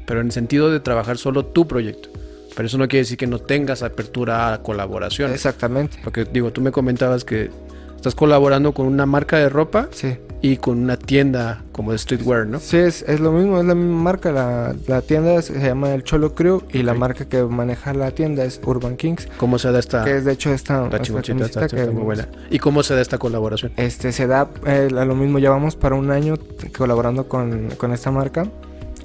pero 0.07 0.21
en 0.21 0.27
el 0.27 0.33
sentido 0.33 0.71
de 0.71 0.81
trabajar 0.81 1.19
solo 1.19 1.45
tu 1.45 1.67
proyecto. 1.67 2.09
Pero 2.55 2.67
eso 2.67 2.79
no 2.79 2.87
quiere 2.87 3.03
decir 3.03 3.17
que 3.17 3.27
no 3.27 3.39
tengas 3.39 3.83
apertura 3.83 4.53
a 4.53 4.63
colaboración. 4.63 5.33
Exactamente, 5.33 5.99
Porque 6.05 6.25
digo, 6.25 6.53
tú 6.53 6.61
me 6.61 6.71
comentabas 6.71 7.25
que 7.25 7.51
estás 7.97 8.15
colaborando 8.15 8.73
con 8.73 8.87
una 8.87 9.07
marca 9.07 9.39
de 9.39 9.49
ropa 9.49 9.89
sí. 9.93 10.17
Y 10.43 10.57
con 10.57 10.79
una 10.79 10.97
tienda 10.97 11.63
como 11.71 11.93
de 11.93 11.99
streetwear, 11.99 12.47
¿no? 12.47 12.59
Sí, 12.59 12.77
es, 12.77 13.03
es 13.03 13.21
lo 13.21 13.31
mismo, 13.31 13.61
es 13.61 13.65
la 13.65 13.77
misma 13.77 14.03
marca. 14.03 14.33
La, 14.33 14.75
la 14.89 15.01
tienda 15.01 15.41
se 15.41 15.59
llama 15.61 15.95
El 15.95 16.03
Cholo 16.03 16.35
Crew 16.35 16.63
y 16.73 16.83
la 16.83 16.95
marca 16.95 17.25
que 17.27 17.43
maneja 17.45 17.95
la 17.95 18.11
tienda 18.11 18.45
es 18.45 18.61
Urban 18.65 18.97
Kings, 18.97 19.29
¿Cómo 19.37 19.59
se 19.59 19.71
da 19.71 19.79
esta, 19.79 20.05
que 20.05 20.17
es 20.17 20.25
de 20.25 20.33
hecho 20.33 20.53
esta, 20.53 20.87
esta 20.87 21.21
esta 21.21 21.45
está 21.65 21.69
que 21.69 21.87
muy 21.87 22.03
buena. 22.03 22.29
¿Y 22.51 22.59
cómo 22.59 22.83
se 22.83 22.95
da 22.95 23.01
esta 23.01 23.19
colaboración? 23.19 23.73
Este 23.77 24.11
se 24.11 24.27
da 24.27 24.51
eh, 24.67 24.89
a 24.91 25.05
lo 25.05 25.15
mismo, 25.15 25.39
llevamos 25.39 25.77
para 25.77 25.95
un 25.95 26.11
año 26.11 26.35
colaborando 26.77 27.29
con, 27.29 27.69
con 27.77 27.93
esta 27.93 28.11
marca. 28.11 28.47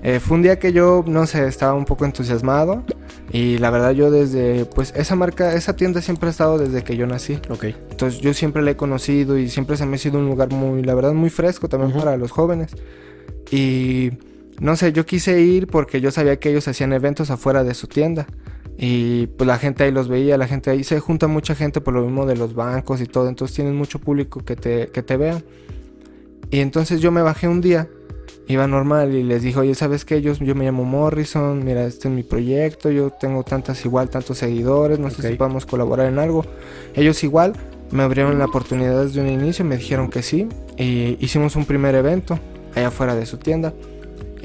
Eh, 0.01 0.19
fue 0.19 0.37
un 0.37 0.43
día 0.43 0.57
que 0.57 0.73
yo, 0.73 1.03
no 1.05 1.27
sé, 1.27 1.47
estaba 1.47 1.73
un 1.73 1.85
poco 1.85 2.05
entusiasmado 2.05 2.83
y 3.31 3.57
la 3.57 3.69
verdad 3.69 3.91
yo 3.91 4.09
desde, 4.09 4.65
pues 4.65 4.93
esa 4.95 5.15
marca, 5.15 5.53
esa 5.53 5.75
tienda 5.75 6.01
siempre 6.01 6.27
ha 6.27 6.31
estado 6.31 6.57
desde 6.57 6.83
que 6.83 6.95
yo 6.95 7.05
nací. 7.07 7.39
Ok. 7.49 7.65
Entonces 7.91 8.21
yo 8.21 8.33
siempre 8.33 8.61
la 8.61 8.71
he 8.71 8.75
conocido 8.75 9.37
y 9.37 9.49
siempre 9.49 9.75
se 9.75 9.85
me 9.85 9.95
ha 9.95 9.99
sido 9.99 10.19
un 10.19 10.27
lugar 10.27 10.51
muy, 10.51 10.81
la 10.83 10.95
verdad, 10.95 11.13
muy 11.13 11.29
fresco 11.29 11.67
también 11.67 11.91
para 11.91 12.15
los 12.15 12.31
jóvenes. 12.31 12.71
Y 13.51 14.11
no 14.59 14.75
sé, 14.75 14.93
yo 14.93 15.05
quise 15.05 15.41
ir 15.41 15.67
porque 15.67 15.99
yo 15.99 16.11
sabía 16.11 16.39
que 16.39 16.49
ellos 16.49 16.67
hacían 16.67 16.93
eventos 16.93 17.29
afuera 17.29 17.63
de 17.63 17.73
su 17.73 17.87
tienda. 17.87 18.27
Y 18.77 19.27
pues 19.27 19.47
la 19.47 19.57
gente 19.57 19.83
ahí 19.83 19.91
los 19.91 20.07
veía, 20.07 20.37
la 20.37 20.47
gente 20.47 20.69
ahí 20.69 20.83
se 20.83 20.99
junta 20.99 21.27
mucha 21.27 21.55
gente 21.55 21.81
por 21.81 21.95
lo 21.95 22.03
mismo 22.03 22.25
de 22.25 22.37
los 22.37 22.53
bancos 22.53 23.01
y 23.01 23.07
todo. 23.07 23.27
Entonces 23.27 23.55
tienen 23.55 23.75
mucho 23.75 23.99
público 23.99 24.45
que 24.45 24.55
te, 24.55 24.87
que 24.87 25.03
te 25.03 25.17
vea. 25.17 25.41
Y 26.49 26.59
entonces 26.59 27.01
yo 27.01 27.11
me 27.11 27.21
bajé 27.21 27.47
un 27.47 27.59
día, 27.59 27.89
iba 28.47 28.67
normal 28.67 29.13
y 29.13 29.23
les 29.23 29.41
dije, 29.41 29.59
oye, 29.59 29.75
¿sabes 29.75 30.05
qué? 30.05 30.21
Yo, 30.21 30.33
yo 30.33 30.55
me 30.55 30.65
llamo 30.65 30.83
Morrison, 30.85 31.63
mira, 31.63 31.85
este 31.85 32.07
es 32.07 32.13
mi 32.13 32.23
proyecto, 32.23 32.89
yo 32.89 33.09
tengo 33.09 33.43
tantas 33.43 33.83
igual, 33.85 34.09
tantos 34.09 34.37
seguidores, 34.37 34.99
no 34.99 35.09
sé 35.09 35.27
si 35.27 35.35
podemos 35.35 35.65
colaborar 35.65 36.07
en 36.07 36.19
algo. 36.19 36.45
Ellos 36.95 37.23
igual 37.23 37.53
me 37.91 38.03
abrieron 38.03 38.37
la 38.39 38.45
oportunidad 38.45 39.03
desde 39.03 39.21
un 39.21 39.27
inicio, 39.27 39.65
me 39.65 39.77
dijeron 39.77 40.09
que 40.09 40.21
sí. 40.21 40.47
Y 40.77 41.17
hicimos 41.23 41.55
un 41.55 41.65
primer 41.65 41.95
evento 41.95 42.39
allá 42.75 42.87
afuera 42.87 43.15
de 43.15 43.25
su 43.25 43.37
tienda. 43.37 43.73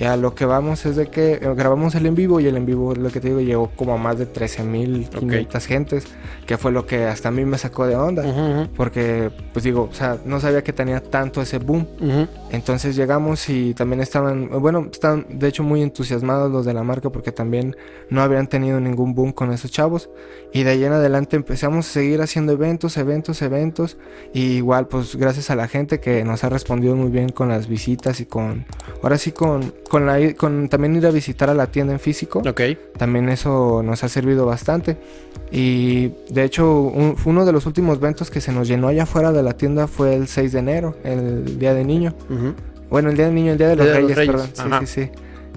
A 0.07 0.17
lo 0.17 0.35
que 0.35 0.45
vamos 0.45 0.85
es 0.87 0.97
de 0.97 1.09
que 1.09 1.35
eh, 1.35 1.41
grabamos 1.55 1.95
el 1.95 2.07
en 2.07 2.15
vivo 2.15 2.41
y 2.41 2.47
el 2.47 2.57
en 2.57 2.67
vivo, 2.67 2.95
lo 2.95 3.11
que 3.11 3.21
te 3.21 3.29
digo, 3.29 3.41
llegó 3.41 3.71
como 3.77 3.95
a 3.95 3.97
más 3.97 4.19
de 4.19 4.31
13.500 4.31 5.61
gentes, 5.67 6.07
que 6.47 6.59
fue 6.59 6.73
lo 6.73 6.87
que 6.87 7.05
hasta 7.05 7.29
a 7.29 7.33
mí 7.33 7.45
me 7.45 7.59
sacó 7.59 7.87
de 7.87 7.97
onda. 7.97 8.69
Porque, 8.77 9.31
pues 9.53 9.65
digo, 9.65 9.89
o 9.91 9.95
sea, 9.95 10.19
no 10.25 10.41
sabía 10.41 10.63
que 10.63 10.73
tenía 10.73 11.03
tanto 11.03 11.43
ese 11.43 11.59
boom. 11.59 11.87
Entonces 12.51 12.97
llegamos 12.97 13.49
y 13.49 13.75
también 13.75 14.01
estaban, 14.01 14.49
bueno, 14.61 14.89
estaban 14.91 15.27
de 15.31 15.49
hecho 15.49 15.63
muy 15.63 15.83
entusiasmados 15.83 16.51
los 16.51 16.67
de 16.67 16.75
la 16.75 16.83
marca 16.83 17.11
porque 17.11 17.33
también 17.33 17.77
no 18.11 18.23
habían 18.23 18.47
tenido 18.47 18.81
ningún 18.81 19.15
boom 19.15 19.33
con 19.33 19.53
esos 19.53 19.71
chavos. 19.71 20.11
Y 20.53 20.65
de 20.65 20.71
ahí 20.71 20.85
en 20.85 20.93
adelante 20.93 21.37
empezamos 21.37 21.89
a 21.89 21.93
seguir 21.93 22.21
haciendo 22.21 22.53
eventos, 22.53 22.97
eventos, 22.97 23.41
eventos. 23.43 23.97
Y 24.35 24.57
igual, 24.57 24.87
pues 24.87 25.17
gracias 25.17 25.51
a 25.51 25.57
la 25.57 25.69
gente 25.69 26.01
que 26.01 26.25
nos 26.25 26.45
ha 26.45 26.49
respondido 26.49 26.95
muy 26.95 27.11
bien 27.11 27.31
con 27.31 27.49
las 27.49 27.69
visitas 27.69 28.21
y 28.21 28.27
con, 28.27 28.67
ahora 29.03 29.17
sí, 29.19 29.33
con, 29.33 29.73
con, 29.93 30.07
la, 30.07 30.33
con 30.35 30.71
también 30.71 30.97
ir 30.97 31.07
a 31.07 31.11
visitar 31.11 31.51
a 31.51 31.55
la 31.55 31.67
tienda 31.67 31.93
en 31.93 32.01
físico. 32.01 32.39
Ok. 32.49 32.63
También 32.97 33.29
eso 33.29 33.83
nos 33.85 34.03
ha 34.05 34.09
servido 34.09 34.47
bastante. 34.47 34.97
Y 35.51 36.09
de 36.31 36.45
hecho, 36.45 36.81
un- 36.81 37.15
uno 37.27 37.45
de 37.45 37.53
los 37.53 37.67
últimos 37.67 37.99
eventos 37.99 38.31
que 38.31 38.41
se 38.41 38.53
nos 38.53 38.69
llenó 38.69 38.89
allá 38.89 39.03
afuera 39.03 39.33
de 39.33 39.43
la 39.43 39.53
tienda 39.53 39.87
fue 39.87 40.15
el 40.15 40.29
6 40.29 40.53
de 40.53 40.59
enero, 40.61 40.97
el 41.05 41.59
Día 41.59 41.75
de 41.75 41.85
Niño. 41.85 42.15
Ujú. 42.31 42.55
Bueno, 42.89 43.11
el 43.11 43.17
Día 43.17 43.27
del 43.27 43.35
Niño, 43.35 43.53
el 43.53 43.59
Día 43.59 43.69
de 43.69 43.77
los 43.77 43.85
Día 43.85 43.95
de 43.97 44.01
los 44.01 44.17
Reyes, 44.17 44.29
Reyes, 44.29 44.47
perdón. 44.47 44.51
Sí, 44.55 44.63
ajá. 44.75 44.81
sí, 44.81 44.87
sí. 44.87 45.11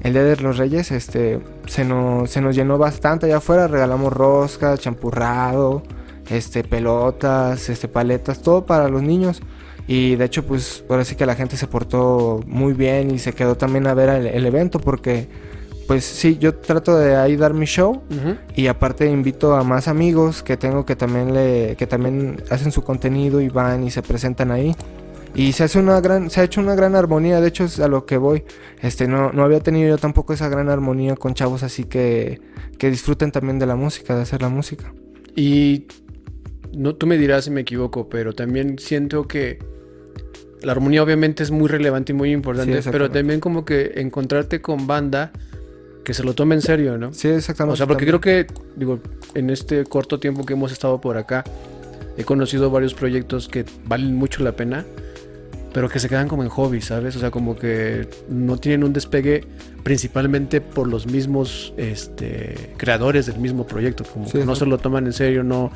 El 0.04 0.12
Día 0.12 0.24
de 0.24 0.36
los 0.36 0.58
Reyes, 0.58 0.92
este, 0.92 1.40
se 1.68 1.86
nos, 1.86 2.30
se 2.30 2.42
nos 2.42 2.56
llenó 2.58 2.78
bastante 2.78 3.28
allá 3.28 3.38
afuera. 3.38 3.68
Regalamos 3.70 4.12
roscas, 4.12 4.82
champurrado, 4.82 5.82
este, 6.30 6.64
pelotas, 6.66 7.70
este, 7.70 7.88
paletas, 7.88 8.42
todo 8.42 8.66
para 8.66 8.90
los 8.90 9.02
niños. 9.02 9.42
Y 9.88 10.16
de 10.16 10.26
hecho, 10.26 10.46
pues, 10.46 10.84
ahora 10.90 11.06
sí 11.06 11.16
que 11.16 11.26
la 11.26 11.36
gente 11.36 11.58
se 11.58 11.68
portó 11.68 12.42
muy 12.48 12.74
bien 12.74 13.12
y 13.12 13.20
se 13.20 13.34
quedó 13.34 13.56
también 13.56 13.86
a 13.88 13.94
ver 13.94 14.10
el, 14.10 14.28
el 14.28 14.46
evento 14.46 14.80
porque, 14.80 15.28
pues, 15.88 16.04
sí, 16.04 16.38
yo 16.40 16.56
trato 16.56 16.98
de 16.98 17.16
ahí 17.16 17.36
dar 17.36 17.54
mi 17.54 17.66
show 17.66 18.02
y 18.56 18.68
aparte 18.68 19.10
invito 19.10 19.56
a 19.56 19.64
más 19.64 19.88
amigos 19.88 20.42
que 20.42 20.58
tengo 20.58 20.86
que 20.86 20.96
también 20.96 21.34
le 21.34 21.76
que 21.78 21.86
también 21.86 22.42
hacen 22.50 22.72
su 22.72 22.84
contenido 22.84 23.42
y 23.42 23.50
van 23.50 23.84
y 23.84 23.92
se 23.92 24.02
presentan 24.02 24.52
ahí. 24.52 24.76
Y 25.36 25.52
se 25.52 25.66
hace 25.66 25.80
una 25.80 26.00
gran, 26.00 26.30
se 26.30 26.40
ha 26.40 26.44
hecho 26.46 26.62
una 26.62 26.76
gran 26.76 26.96
armonía, 26.96 27.42
de 27.42 27.50
hecho 27.50 27.66
es 27.66 27.80
a 27.82 27.90
lo 27.90 28.06
que 28.06 28.18
voy. 28.18 28.46
Este, 28.82 29.06
no, 29.08 29.34
no 29.34 29.44
había 29.44 29.60
tenido 29.60 29.90
yo 29.90 29.98
tampoco 29.98 30.34
esa 30.34 30.48
gran 30.48 30.70
armonía 30.70 31.16
con 31.16 31.34
chavos 31.34 31.62
así 31.62 31.84
que, 31.84 32.40
que 32.80 32.90
disfruten 32.90 33.32
también 33.32 33.60
de 33.60 33.66
la 33.66 33.76
música, 33.76 34.16
de 34.16 34.22
hacer 34.22 34.42
la 34.42 34.50
música. 34.50 34.94
Y 35.36 35.88
no, 36.74 36.96
tú 36.96 37.06
me 37.06 37.18
dirás 37.18 37.46
si 37.46 37.52
me 37.52 37.62
equivoco, 37.62 38.08
pero 38.08 38.34
también 38.34 38.80
siento 38.80 39.28
que 39.28 39.60
la 40.66 40.72
armonía 40.72 41.04
obviamente 41.04 41.44
es 41.44 41.52
muy 41.52 41.68
relevante 41.68 42.12
y 42.12 42.16
muy 42.16 42.32
importante, 42.32 42.82
Sí, 42.82 42.90
pero 42.92 43.12
también 43.12 43.40
como 43.40 43.66
que 43.66 43.94
encontrarte 43.98 44.62
con 44.62 44.88
banda 44.88 45.32
que 46.04 46.14
se 46.14 46.24
lo 46.24 46.34
tome 46.34 46.56
en 46.56 46.62
serio, 46.62 46.98
¿no? 46.98 47.14
Sí, 47.14 47.28
exactamente. 47.28 47.74
O 47.74 47.78
sea, 47.78 47.88
porque 47.88 48.06
creo 48.06 48.20
que, 48.20 48.48
digo, 48.76 49.00
en 49.34 49.50
este 49.50 49.84
corto 49.86 50.20
tiempo 50.20 50.46
que 50.46 50.54
hemos 50.54 50.72
estado 50.72 51.00
por 51.02 51.18
acá, 51.18 51.44
he 52.18 52.24
conocido 52.24 52.72
varios 52.72 52.94
proyectos 52.94 53.48
que 53.48 53.66
valen 53.86 54.16
mucho 54.16 54.44
la 54.44 54.54
pena, 54.54 54.86
pero 55.76 55.90
que 55.90 56.00
se 56.00 56.08
quedan 56.08 56.30
como 56.30 56.42
en 56.42 56.48
hobby, 56.48 56.80
¿sabes? 56.80 57.18
O 57.18 57.20
sea, 57.20 57.32
como 57.32 57.58
que 57.58 58.08
no 58.30 58.56
tienen 58.56 58.86
un 58.86 58.94
despegue 58.94 59.44
principalmente 59.84 60.62
por 60.62 60.88
los 60.88 61.06
mismos 61.06 61.74
este, 61.76 62.56
creadores 62.78 63.26
del 63.26 63.40
mismo 63.40 63.68
proyecto, 63.68 64.06
como 64.06 64.26
Sí, 64.26 64.38
que 64.40 64.46
no 64.46 64.56
se 64.56 64.66
lo 64.66 64.78
toman 64.78 65.06
en 65.06 65.12
serio, 65.12 65.44
no, 65.44 65.72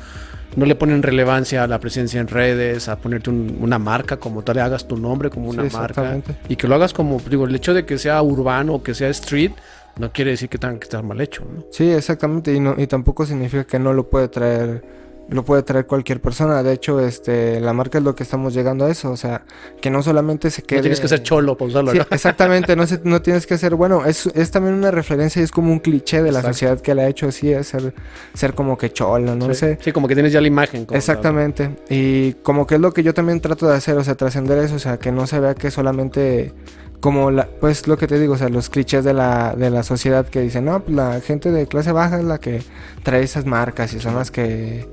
no 0.56 0.64
le 0.64 0.74
ponen 0.74 1.02
relevancia 1.02 1.62
a 1.64 1.66
la 1.66 1.78
presencia 1.80 2.18
en 2.18 2.28
redes, 2.28 2.88
a 2.88 2.96
ponerte 2.96 3.28
un- 3.28 3.58
una 3.60 3.78
marca 3.78 4.16
como 4.16 4.40
tal, 4.42 4.58
hagas 4.60 4.88
tu 4.88 4.96
nombre 4.96 5.28
como 5.28 5.50
una 5.50 5.68
Sí, 5.68 5.76
marca 5.76 6.18
y 6.48 6.56
que 6.56 6.66
lo 6.66 6.76
hagas 6.76 6.94
como, 6.94 7.20
digo, 7.28 7.44
el 7.44 7.54
hecho 7.54 7.74
de 7.74 7.84
que 7.84 7.98
sea 7.98 8.22
urbano 8.22 8.76
o 8.76 8.82
que 8.82 8.94
sea 8.94 9.10
street, 9.10 9.52
no 9.98 10.10
quiere 10.12 10.30
decir 10.30 10.48
que 10.48 10.56
tenga 10.56 10.78
que 10.78 10.84
estar 10.84 11.02
mal 11.04 11.20
hecho, 11.20 11.44
¿no? 11.44 11.62
Sí, 11.70 11.90
exactamente. 11.90 12.54
Y, 12.54 12.58
no, 12.60 12.74
y 12.78 12.86
tampoco 12.86 13.26
significa 13.26 13.64
que 13.64 13.78
no 13.78 13.92
lo 13.92 14.08
puede 14.08 14.28
traer. 14.28 14.82
Lo 15.28 15.44
puede 15.44 15.62
traer 15.62 15.86
cualquier 15.86 16.20
persona. 16.20 16.60
De 16.64 16.72
hecho, 16.72 16.98
este, 16.98 17.60
la 17.60 17.72
marca 17.72 17.98
es 17.98 18.04
lo 18.04 18.16
que 18.16 18.24
estamos 18.24 18.52
llegando 18.52 18.86
a 18.86 18.90
eso. 18.90 19.12
O 19.12 19.16
sea, 19.16 19.44
que 19.80 19.88
no 19.88 20.02
solamente 20.02 20.50
se 20.50 20.62
quede. 20.62 20.78
No 20.78 20.82
tienes 20.82 21.00
que 21.00 21.06
ser 21.06 21.22
cholo 21.22 21.56
para 21.56 21.68
usarlo, 21.68 21.92
Sí, 21.92 21.98
¿no? 21.98 22.06
exactamente, 22.10 22.74
no, 22.74 22.84
se- 22.86 23.00
no 23.04 23.22
tienes 23.22 23.46
que 23.46 23.56
ser, 23.56 23.76
bueno, 23.76 24.04
es, 24.04 24.26
es 24.34 24.50
también 24.50 24.74
una 24.74 24.90
referencia 24.90 25.40
y 25.40 25.44
es 25.44 25.52
como 25.52 25.70
un 25.70 25.78
cliché 25.78 26.16
de 26.22 26.32
la 26.32 26.40
Exacto. 26.40 26.54
sociedad 26.54 26.80
que 26.80 26.94
la 26.96 27.02
ha 27.02 27.06
hecho 27.08 27.28
así, 27.28 27.52
es 27.52 27.68
ser, 27.68 27.94
ser 28.34 28.54
como 28.54 28.76
que 28.76 28.92
cholo, 28.92 29.36
no 29.36 29.46
sí, 29.46 29.54
sé. 29.54 29.78
sí, 29.80 29.92
como 29.92 30.08
que 30.08 30.14
tienes 30.14 30.32
ya 30.32 30.40
la 30.40 30.48
imagen. 30.48 30.84
como 30.84 30.96
Exactamente, 30.98 31.76
y 31.88 32.32
como 32.42 32.66
que 32.66 32.74
es 32.74 32.80
lo 32.80 32.92
que 32.92 33.04
yo 33.04 33.14
también 33.14 33.40
trato 33.40 33.68
de 33.68 33.76
hacer, 33.76 33.96
o 33.98 34.02
sea, 34.02 34.16
trascender 34.16 34.58
eso, 34.58 34.74
o 34.74 34.78
sea, 34.80 34.98
que 34.98 35.12
no 35.12 35.28
se 35.28 35.38
vea 35.38 35.54
que 35.54 35.70
solamente 35.70 36.52
como 37.00 37.30
la, 37.30 37.46
pues 37.46 37.86
lo 37.86 37.96
que 37.96 38.06
te 38.06 38.18
digo, 38.18 38.34
o 38.34 38.36
sea, 38.36 38.48
los 38.48 38.68
clichés 38.68 39.04
de 39.04 39.14
la, 39.14 39.54
de 39.56 39.70
la 39.70 39.82
sociedad 39.84 40.26
que 40.26 40.40
dicen, 40.40 40.64
no, 40.66 40.80
pues 40.80 40.94
la 40.96 41.20
gente 41.20 41.50
de 41.52 41.66
clase 41.66 41.92
baja 41.92 42.18
es 42.18 42.24
la 42.24 42.38
que 42.38 42.62
trae 43.04 43.22
esas 43.22 43.46
marcas 43.46 43.94
y 43.94 44.00
son 44.00 44.16
las 44.16 44.30
que, 44.30 44.86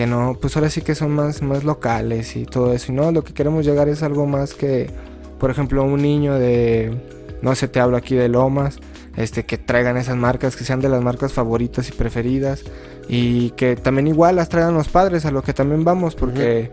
que 0.00 0.06
no, 0.06 0.38
pues 0.40 0.56
ahora 0.56 0.70
sí 0.70 0.80
que 0.80 0.94
son 0.94 1.10
más, 1.10 1.42
más 1.42 1.62
locales 1.62 2.34
y 2.34 2.46
todo 2.46 2.72
eso, 2.72 2.90
y 2.90 2.94
no, 2.94 3.12
lo 3.12 3.22
que 3.22 3.34
queremos 3.34 3.66
llegar 3.66 3.86
es 3.90 4.02
algo 4.02 4.24
más 4.24 4.54
que, 4.54 4.88
por 5.38 5.50
ejemplo, 5.50 5.84
un 5.84 6.00
niño 6.00 6.38
de, 6.38 6.96
no 7.42 7.54
sé, 7.54 7.68
te 7.68 7.80
hablo 7.80 7.98
aquí 7.98 8.14
de 8.14 8.30
Lomas, 8.30 8.78
este, 9.18 9.44
que 9.44 9.58
traigan 9.58 9.98
esas 9.98 10.16
marcas, 10.16 10.56
que 10.56 10.64
sean 10.64 10.80
de 10.80 10.88
las 10.88 11.02
marcas 11.02 11.34
favoritas 11.34 11.90
y 11.90 11.92
preferidas, 11.92 12.64
y 13.10 13.50
que 13.50 13.76
también 13.76 14.06
igual 14.06 14.36
las 14.36 14.48
traigan 14.48 14.72
los 14.72 14.88
padres, 14.88 15.26
a 15.26 15.32
lo 15.32 15.42
que 15.42 15.52
también 15.52 15.84
vamos, 15.84 16.14
porque 16.14 16.70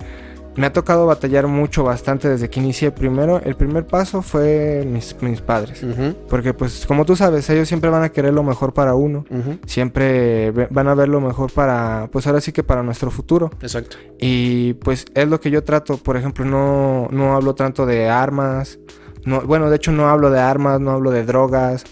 me 0.58 0.66
ha 0.66 0.74
tocado 0.74 1.06
batallar 1.06 1.48
mucho, 1.48 1.84
bastante 1.84 2.28
desde 2.28 2.50
que 2.50 2.60
inicié. 2.60 2.92
Primero, 2.92 3.40
el 3.44 3.56
primer 3.56 3.86
paso 3.86 4.22
fue 4.22 4.84
mis, 4.86 5.16
mis 5.22 5.40
padres, 5.40 5.86
porque 6.30 6.54
pues 6.54 6.86
como 6.86 7.06
tú 7.06 7.16
sabes, 7.16 7.50
ellos 7.50 7.68
siempre 7.68 7.90
van 7.90 8.04
a 8.04 8.10
querer 8.10 8.34
lo 8.34 8.44
mejor 8.44 8.74
para 8.74 8.96
uno, 8.96 9.26
siempre 9.66 10.52
van 10.52 10.88
a 10.88 10.96
ver 10.96 11.08
lo 11.08 11.22
mejor 11.22 11.52
para, 11.52 12.10
pues 12.12 12.28
ahora 12.28 12.42
sí 12.42 12.52
que 12.52 12.64
para 12.64 12.84
nuestro 12.84 13.12
futuro. 13.12 13.52
Exacto. 13.62 13.98
Y 14.20 14.74
pues 14.74 15.06
es 15.14 15.28
lo 15.28 15.40
que 15.40 15.52
yo 15.52 15.64
trato, 15.64 15.98
por 15.98 16.18
ejemplo, 16.18 16.44
no, 16.44 17.08
no 17.12 17.36
hablo 17.36 17.54
tanto 17.56 17.86
de 17.86 18.10
armas, 18.10 18.80
no, 19.26 19.42
bueno, 19.42 19.70
de 19.70 19.76
hecho 19.76 19.92
no 19.92 20.10
hablo 20.10 20.32
de 20.32 20.40
armas, 20.40 20.80
no 20.80 20.92
hablo 20.92 21.12
de 21.12 21.24
drogas, 21.24 21.84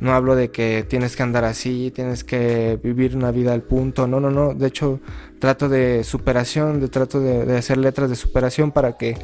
no 0.00 0.12
hablo 0.14 0.34
de 0.34 0.50
que 0.50 0.84
tienes 0.88 1.16
que 1.16 1.22
andar 1.22 1.44
así, 1.44 1.90
tienes 1.94 2.24
que 2.24 2.78
vivir 2.82 3.16
una 3.16 3.30
vida 3.30 3.52
al 3.52 3.62
punto, 3.62 4.06
no, 4.06 4.20
no, 4.20 4.30
no, 4.30 4.54
de 4.54 4.66
hecho 4.66 5.00
trato 5.44 5.68
de 5.68 6.04
superación, 6.04 6.80
de 6.80 6.88
trato 6.88 7.20
de, 7.20 7.44
de 7.44 7.58
hacer 7.58 7.76
letras 7.76 8.08
de 8.08 8.16
superación 8.16 8.72
para 8.72 8.96
que 8.96 9.14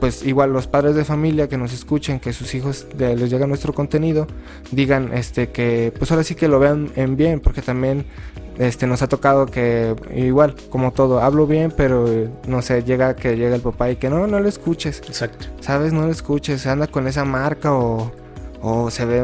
pues 0.00 0.22
igual 0.26 0.52
los 0.52 0.66
padres 0.66 0.94
de 0.94 1.04
familia 1.04 1.48
que 1.48 1.58
nos 1.58 1.72
escuchen, 1.74 2.18
que 2.18 2.32
sus 2.32 2.54
hijos 2.54 2.86
de- 2.96 3.14
les 3.14 3.28
llega 3.30 3.46
nuestro 3.46 3.74
contenido, 3.74 4.26
digan 4.70 5.12
este 5.12 5.48
que 5.50 5.92
pues 5.98 6.10
ahora 6.10 6.22
sí 6.24 6.34
que 6.34 6.48
lo 6.48 6.58
vean 6.58 6.90
en 6.96 7.16
bien, 7.16 7.40
porque 7.40 7.60
también 7.60 8.06
este 8.58 8.86
nos 8.86 9.02
ha 9.02 9.06
tocado 9.08 9.44
que 9.46 9.94
igual 10.14 10.54
como 10.70 10.92
todo 10.92 11.20
hablo 11.20 11.46
bien 11.46 11.70
pero 11.76 12.06
no 12.48 12.62
sé 12.62 12.82
llega 12.84 13.14
que 13.14 13.36
llega 13.36 13.54
el 13.54 13.60
papá 13.60 13.90
y 13.90 13.96
que 13.96 14.08
no 14.08 14.26
no 14.26 14.40
lo 14.40 14.48
escuches 14.48 15.02
Exacto. 15.06 15.44
sabes 15.60 15.92
no 15.92 16.06
lo 16.06 16.10
escuches 16.10 16.66
anda 16.66 16.86
con 16.86 17.06
esa 17.06 17.26
marca 17.26 17.74
o 17.74 18.10
o 18.62 18.90
se 18.90 19.04
ve 19.04 19.18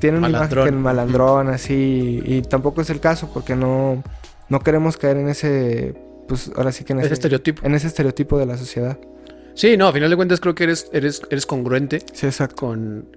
tiene 0.00 0.16
una 0.16 0.28
Malandrón. 0.30 0.68
imagen 0.68 0.82
malandrón 0.82 1.48
así 1.50 2.22
y 2.24 2.40
tampoco 2.40 2.80
es 2.80 2.88
el 2.88 2.98
caso 3.00 3.28
porque 3.34 3.54
no 3.54 4.02
no 4.48 4.60
queremos 4.60 4.96
caer 4.96 5.16
en 5.18 5.28
ese 5.28 5.94
pues 6.26 6.50
ahora 6.56 6.72
sí 6.72 6.84
que 6.84 6.92
en 6.92 6.98
Ese 7.00 7.06
ese, 7.06 7.14
estereotipo. 7.14 7.66
en 7.66 7.74
ese 7.74 7.86
estereotipo 7.86 8.38
de 8.38 8.46
la 8.46 8.56
sociedad 8.56 8.98
Sí, 9.54 9.76
no, 9.76 9.88
a 9.88 9.92
final 9.92 10.08
de 10.08 10.14
cuentas 10.14 10.38
creo 10.38 10.54
que 10.54 10.64
eres, 10.64 10.88
eres, 10.92 11.20
eres 11.30 11.44
congruente 11.44 12.00
sí 12.12 12.26
exacto 12.26 12.54
con... 12.56 13.08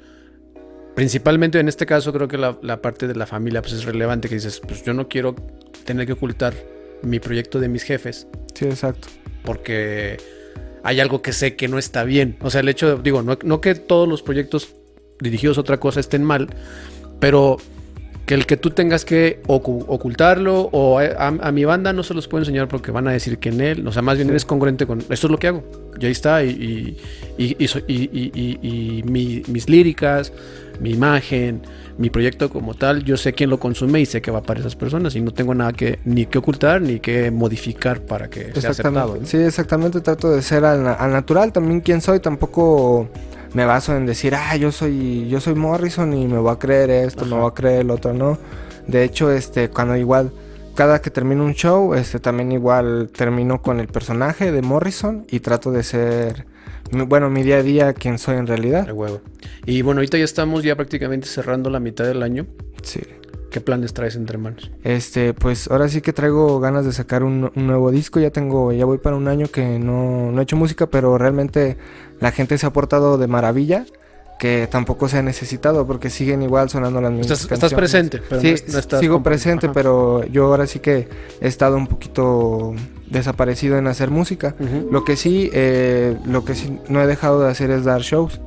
Principalmente 0.95 1.59
en 1.59 1.69
este 1.69 1.85
caso 1.85 2.11
creo 2.11 2.27
que 2.27 2.37
la, 2.37 2.57
la 2.63 2.81
parte 2.81 3.07
de 3.07 3.15
la 3.15 3.27
familia 3.27 3.61
pues 3.61 3.73
es 3.73 3.85
relevante 3.85 4.27
que 4.27 4.35
dices, 4.35 4.59
pues 4.59 4.83
yo 4.83 4.93
no 4.93 5.07
quiero 5.07 5.35
tener 5.85 6.07
que 6.07 6.13
ocultar 6.13 6.53
mi 7.03 7.19
proyecto 7.19 7.59
de 7.59 7.67
mis 7.69 7.83
jefes 7.83 8.27
sí 8.55 8.65
exacto 8.65 9.07
porque 9.43 10.17
hay 10.83 10.99
algo 10.99 11.21
que 11.21 11.33
sé 11.33 11.55
que 11.55 11.67
no 11.67 11.77
está 11.77 12.03
bien. 12.03 12.37
O 12.41 12.49
sea, 12.49 12.61
el 12.61 12.69
hecho 12.69 12.95
de, 12.95 13.03
digo, 13.03 13.21
no, 13.21 13.37
no 13.43 13.61
que 13.61 13.75
todos 13.75 14.07
los 14.07 14.23
proyectos 14.23 14.73
dirigidos 15.19 15.57
a 15.57 15.61
otra 15.61 15.79
cosa 15.79 15.99
estén 15.99 16.23
mal, 16.23 16.47
pero 17.19 17.57
que 18.31 18.35
el 18.35 18.45
que 18.45 18.55
tú 18.55 18.69
tengas 18.69 19.03
que 19.03 19.41
ocu- 19.47 19.83
ocultarlo 19.89 20.69
o 20.71 20.99
a, 20.99 21.03
a- 21.03 21.27
a 21.49 21.51
mi 21.51 21.65
banda 21.65 21.91
no 21.91 22.01
se 22.01 22.13
los 22.13 22.29
puedo 22.29 22.41
enseñar 22.43 22.69
porque 22.69 22.89
van 22.89 23.05
a 23.09 23.11
decir 23.11 23.39
que 23.39 23.49
en 23.49 23.59
él, 23.59 23.85
o 23.85 23.91
sea, 23.91 24.01
más 24.01 24.15
bien 24.15 24.29
eres 24.29 24.45
congruente 24.45 24.85
con 24.85 24.99
esto 25.09 25.27
es 25.27 25.31
lo 25.31 25.37
que 25.37 25.47
hago. 25.49 25.63
Y 25.99 26.05
ahí 26.05 26.13
está, 26.13 26.41
y, 26.41 26.95
y, 27.37 27.57
y- 27.57 28.59
y 28.61 29.03
mi- 29.03 29.43
mis 29.49 29.67
líricas, 29.69 30.31
mi 30.79 30.91
imagen, 30.91 31.61
mi 31.97 32.09
proyecto 32.09 32.49
como 32.49 32.73
tal, 32.73 33.03
yo 33.03 33.17
sé 33.17 33.33
quién 33.33 33.49
lo 33.49 33.59
consume 33.59 33.99
y 33.99 34.05
sé 34.05 34.21
que 34.21 34.31
va 34.31 34.41
para 34.43 34.61
esas 34.61 34.77
personas 34.77 35.13
y 35.17 35.19
no 35.19 35.31
tengo 35.33 35.53
nada 35.53 35.73
que 35.73 35.99
ni 36.05 36.25
que 36.25 36.37
ocultar 36.37 36.81
ni 36.81 37.01
que 37.01 37.31
modificar 37.31 37.99
para 37.99 38.29
que 38.29 38.53
sea 38.61 38.69
aceptado. 38.71 39.19
Sí, 39.25 39.35
exactamente. 39.37 39.99
Trato 39.99 40.31
de 40.31 40.41
ser 40.41 40.63
al 40.63 40.83
natural. 41.11 41.51
También 41.51 41.81
quién 41.81 41.99
soy. 41.99 42.21
Tampoco 42.21 43.09
me 43.53 43.65
baso 43.65 43.95
en 43.95 44.05
decir, 44.05 44.35
ah, 44.35 44.55
yo 44.55 44.71
soy, 44.71 45.27
yo 45.27 45.39
soy 45.39 45.55
Morrison 45.55 46.13
y 46.13 46.27
me 46.27 46.37
voy 46.37 46.51
a 46.51 46.59
creer 46.59 46.89
esto, 46.89 47.25
me 47.25 47.35
voy 47.35 47.49
a 47.49 47.53
creer 47.53 47.81
el 47.81 47.91
otro, 47.91 48.13
no. 48.13 48.37
De 48.87 49.03
hecho, 49.03 49.31
este, 49.31 49.69
cuando 49.69 49.95
igual, 49.95 50.31
cada 50.75 51.01
que 51.01 51.09
termino 51.09 51.43
un 51.43 51.53
show, 51.53 51.93
este, 51.93 52.19
también 52.19 52.51
igual 52.51 53.09
termino 53.15 53.61
con 53.61 53.79
el 53.79 53.87
personaje 53.87 54.51
de 54.51 54.61
Morrison 54.61 55.25
y 55.29 55.41
trato 55.41 55.71
de 55.71 55.83
ser, 55.83 56.45
bueno, 56.91 57.29
mi 57.29 57.43
día 57.43 57.57
a 57.57 57.63
día, 57.63 57.93
quien 57.93 58.17
soy 58.17 58.37
en 58.37 58.47
realidad. 58.47 58.85
De 58.85 58.93
huevo. 58.93 59.21
Y 59.65 59.81
bueno, 59.81 59.99
ahorita 59.99 60.17
ya 60.17 60.23
estamos 60.23 60.63
ya 60.63 60.75
prácticamente 60.75 61.27
cerrando 61.27 61.69
la 61.69 61.79
mitad 61.79 62.05
del 62.05 62.23
año. 62.23 62.45
Sí. 62.83 63.01
¿Qué 63.51 63.61
planes 63.61 63.93
traes 63.93 64.15
entre 64.15 64.37
manos? 64.37 64.71
Este, 64.83 65.33
pues 65.33 65.69
ahora 65.69 65.87
sí 65.89 66.01
que 66.01 66.13
traigo 66.13 66.59
ganas 66.59 66.85
de 66.85 66.93
sacar 66.93 67.21
un, 67.23 67.51
un 67.53 67.67
nuevo 67.67 67.91
disco. 67.91 68.19
Ya 68.19 68.31
tengo, 68.31 68.71
ya 68.71 68.85
voy 68.85 68.97
para 68.97 69.15
un 69.17 69.27
año 69.27 69.47
que 69.47 69.77
no, 69.77 70.31
no 70.31 70.39
he 70.39 70.43
hecho 70.43 70.55
música, 70.55 70.87
pero 70.87 71.17
realmente 71.17 71.77
la 72.19 72.31
gente 72.31 72.57
se 72.57 72.65
ha 72.65 72.73
portado 72.73 73.17
de 73.17 73.27
maravilla. 73.27 73.85
Que 74.39 74.65
tampoco 74.71 75.07
se 75.07 75.19
ha 75.19 75.21
necesitado 75.21 75.85
porque 75.85 76.09
siguen 76.09 76.41
igual 76.41 76.67
sonando 76.67 76.99
las 76.99 77.11
mismas 77.11 77.29
Estás, 77.41 77.51
estás 77.51 77.73
presente, 77.75 78.19
pero 78.27 78.41
sí, 78.41 78.47
no, 78.47 78.53
es- 78.55 78.73
no 78.73 78.79
estás 78.79 78.99
sigo 78.99 79.21
presente, 79.21 79.67
Ajá. 79.67 79.73
pero 79.73 80.25
yo 80.25 80.45
ahora 80.45 80.65
sí 80.65 80.79
que 80.79 81.07
he 81.39 81.47
estado 81.47 81.77
un 81.77 81.85
poquito 81.85 82.73
desaparecido 83.07 83.77
en 83.77 83.85
hacer 83.85 84.09
música. 84.09 84.55
Lo 84.89 85.03
que 85.03 85.15
sí, 85.15 85.51
eh, 85.53 86.17
lo 86.25 86.43
que 86.43 86.55
sí 86.55 86.79
no 86.89 87.03
he 87.03 87.05
dejado 87.05 87.41
de 87.41 87.51
hacer 87.51 87.69
es 87.69 87.83
dar 87.83 88.01
shows. 88.01 88.41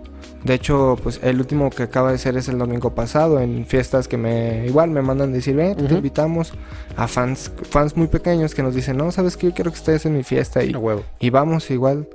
De 0.44 0.54
hecho, 0.54 0.96
pues 1.02 1.20
el 1.22 1.38
último 1.40 1.70
que 1.70 1.84
acaba 1.84 2.12
de 2.12 2.18
ser 2.18 2.36
es 2.36 2.48
el 2.48 2.58
domingo 2.58 2.94
pasado 2.94 3.40
en 3.40 3.64
fiestas 3.66 4.08
que 4.08 4.18
me 4.18 4.66
igual 4.66 4.90
me 4.90 5.00
mandan 5.02 5.32
decir, 5.32 5.56
ven, 5.56 5.74
te 5.76 5.84
Ujú. 5.84 5.94
invitamos 5.96 6.52
a 6.96 7.08
fans 7.08 7.50
fans 7.70 7.96
muy 7.96 8.08
pequeños 8.08 8.54
que 8.54 8.62
nos 8.62 8.74
dicen, 8.74 8.96
no, 8.98 9.10
sabes 9.10 9.36
que 9.38 9.46
yo 9.48 9.54
quiero 9.54 9.70
que 9.70 9.78
estés 9.78 10.04
en 10.04 10.14
mi 10.14 10.22
fiesta 10.22 10.62
y, 10.62 10.74
huevo. 10.74 11.02
y 11.18 11.30
vamos 11.30 11.70
igual 11.70 12.06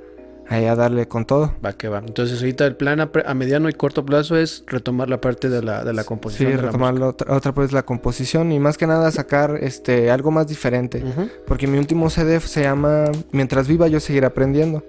ahí 0.48 0.66
a 0.66 0.74
darle 0.76 1.06
con 1.06 1.24
todo. 1.26 1.54
Va 1.64 1.72
que 1.74 1.88
va. 1.88 1.98
Entonces 1.98 2.40
ahorita 2.40 2.66
el 2.66 2.74
plan 2.76 3.00
a, 3.00 3.10
a 3.24 3.34
mediano 3.34 3.68
y 3.68 3.72
corto 3.72 4.04
plazo 4.06 4.36
es 4.36 4.64
retomar 4.66 5.08
la 5.08 5.20
parte 5.20 5.48
de 5.48 5.62
la, 5.62 5.84
de 5.84 5.92
la 5.92 6.02
Sí, 6.02 6.08
composición. 6.08 6.56
la 6.56 6.62
retomar 6.62 6.94
la 6.94 7.06
otra, 7.08 7.34
otra 7.36 7.52
pues 7.52 7.72
la 7.72 7.82
composición 7.84 8.50
y 8.52 8.58
más 8.60 8.76
que 8.78 8.86
nada 8.86 9.10
sacar 9.12 9.58
este 9.60 10.10
algo 10.10 10.30
más 10.32 10.46
diferente. 10.48 11.02
Porque 11.46 11.66
mi 11.68 11.78
último 11.78 12.10
CD 12.10 12.38
se 12.40 12.62
llama 12.62 13.04
Mientras 13.32 13.66
viva 13.68 13.86
yo 13.88 13.98
seguiré 14.00 14.26
aprendiendo. 14.26 14.82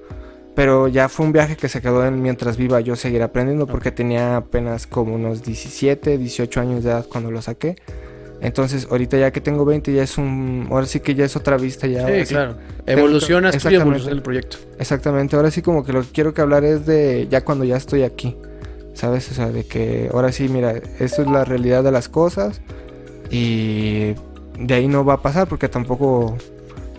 Pero 0.62 0.88
ya 0.88 1.10
fue 1.10 1.26
un 1.26 1.32
viaje 1.32 1.58
que 1.58 1.68
se 1.68 1.82
quedó 1.82 2.06
en 2.06 2.22
Mientras 2.22 2.56
viva 2.56 2.80
yo 2.82 2.96
seguiré 2.96 3.24
aprendiendo 3.24 3.66
porque 3.66 3.92
tenía 3.92 4.38
apenas 4.38 4.86
como 4.86 5.16
unos 5.16 5.42
17, 5.42 6.20
18 6.20 6.62
años 6.62 6.84
de 6.84 6.92
edad 6.92 7.08
cuando 7.10 7.32
lo 7.32 7.42
saqué. 7.42 7.78
Entonces, 8.42 8.88
ahorita 8.92 9.18
ya 9.18 9.32
que 9.32 9.42
tengo 9.42 9.66
20, 9.66 9.92
ya 9.92 10.04
es 10.04 10.20
un. 10.20 10.68
Ahora 10.70 10.86
sí 10.86 11.00
que 11.00 11.16
ya 11.16 11.26
es 11.26 11.36
otra 11.36 11.58
vista. 11.58 11.88
Ya, 11.88 12.06
Sí, 12.06 12.32
claro. 12.32 12.58
Evolucionas 12.86 13.58
tú 13.58 13.70
evoluciona 13.70 14.14
el 14.14 14.22
proyecto. 14.22 14.58
Exactamente. 14.78 15.36
Ahora 15.36 15.50
sí, 15.50 15.64
como 15.64 15.84
que 15.84 15.94
lo 15.94 16.04
que 16.04 16.10
quiero 16.10 16.36
que 16.36 16.42
hablar 16.42 16.64
es 16.64 16.86
de 16.86 17.28
ya 17.28 17.44
cuando 17.44 17.66
ya 17.66 17.78
estoy 17.78 18.04
aquí. 18.04 18.38
¿Sabes? 18.94 19.32
O 19.32 19.34
sea, 19.34 19.48
de 19.48 19.64
que 19.64 20.12
ahora 20.14 20.32
sí, 20.32 20.48
mira, 20.48 20.76
esto 21.00 21.24
es 21.24 21.28
la 21.28 21.44
realidad 21.44 21.84
de 21.84 21.90
las 21.90 22.08
cosas. 22.08 22.62
Y 23.32 24.14
de 24.60 24.76
ahí 24.76 24.88
no 24.88 25.04
va 25.06 25.16
a 25.16 25.22
pasar 25.24 25.48
porque 25.48 25.70
tampoco 25.70 26.38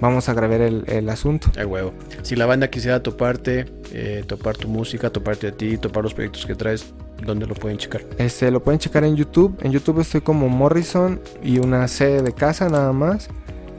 vamos 0.03 0.29
a 0.29 0.35
grabar 0.35 0.61
el, 0.61 0.85
el 0.89 1.09
asunto. 1.09 1.49
Ay, 1.57 1.65
huevo. 1.65 1.95
Si 2.23 2.35
la 2.35 2.45
banda 2.45 2.69
quisiera 2.69 3.03
toparte, 3.03 3.67
eh, 3.93 4.25
topar 4.27 4.57
tu 4.57 4.67
música, 4.69 5.11
toparte 5.11 5.47
a 5.47 5.53
ti, 5.53 5.79
topar 5.79 6.03
los 6.03 6.13
proyectos 6.13 6.45
que 6.45 6.57
traes, 6.57 6.93
¿dónde 7.25 7.47
lo 7.47 7.55
pueden 7.55 7.79
checar? 7.79 8.05
Este, 8.19 8.51
lo 8.51 8.63
pueden 8.63 8.81
checar 8.81 9.05
en 9.05 9.15
YouTube. 9.15 9.57
En 9.63 9.71
YouTube 9.71 10.01
estoy 10.01 10.21
como 10.21 10.49
Morrison 10.49 11.21
y 11.43 11.59
una 11.59 11.87
C 11.87 12.21
de 12.21 12.33
casa 12.33 12.69
nada 12.69 12.93
más. 12.93 13.29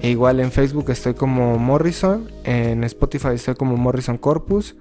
E 0.02 0.10
igual 0.10 0.40
en 0.40 0.52
Facebook 0.52 0.90
estoy 0.90 1.14
como 1.14 1.58
Morrison. 1.58 2.30
En 2.46 2.86
Spotify 2.86 3.30
estoy 3.34 3.56
como 3.56 3.76
Morrison 3.76 4.18
Corpus. 4.18 4.76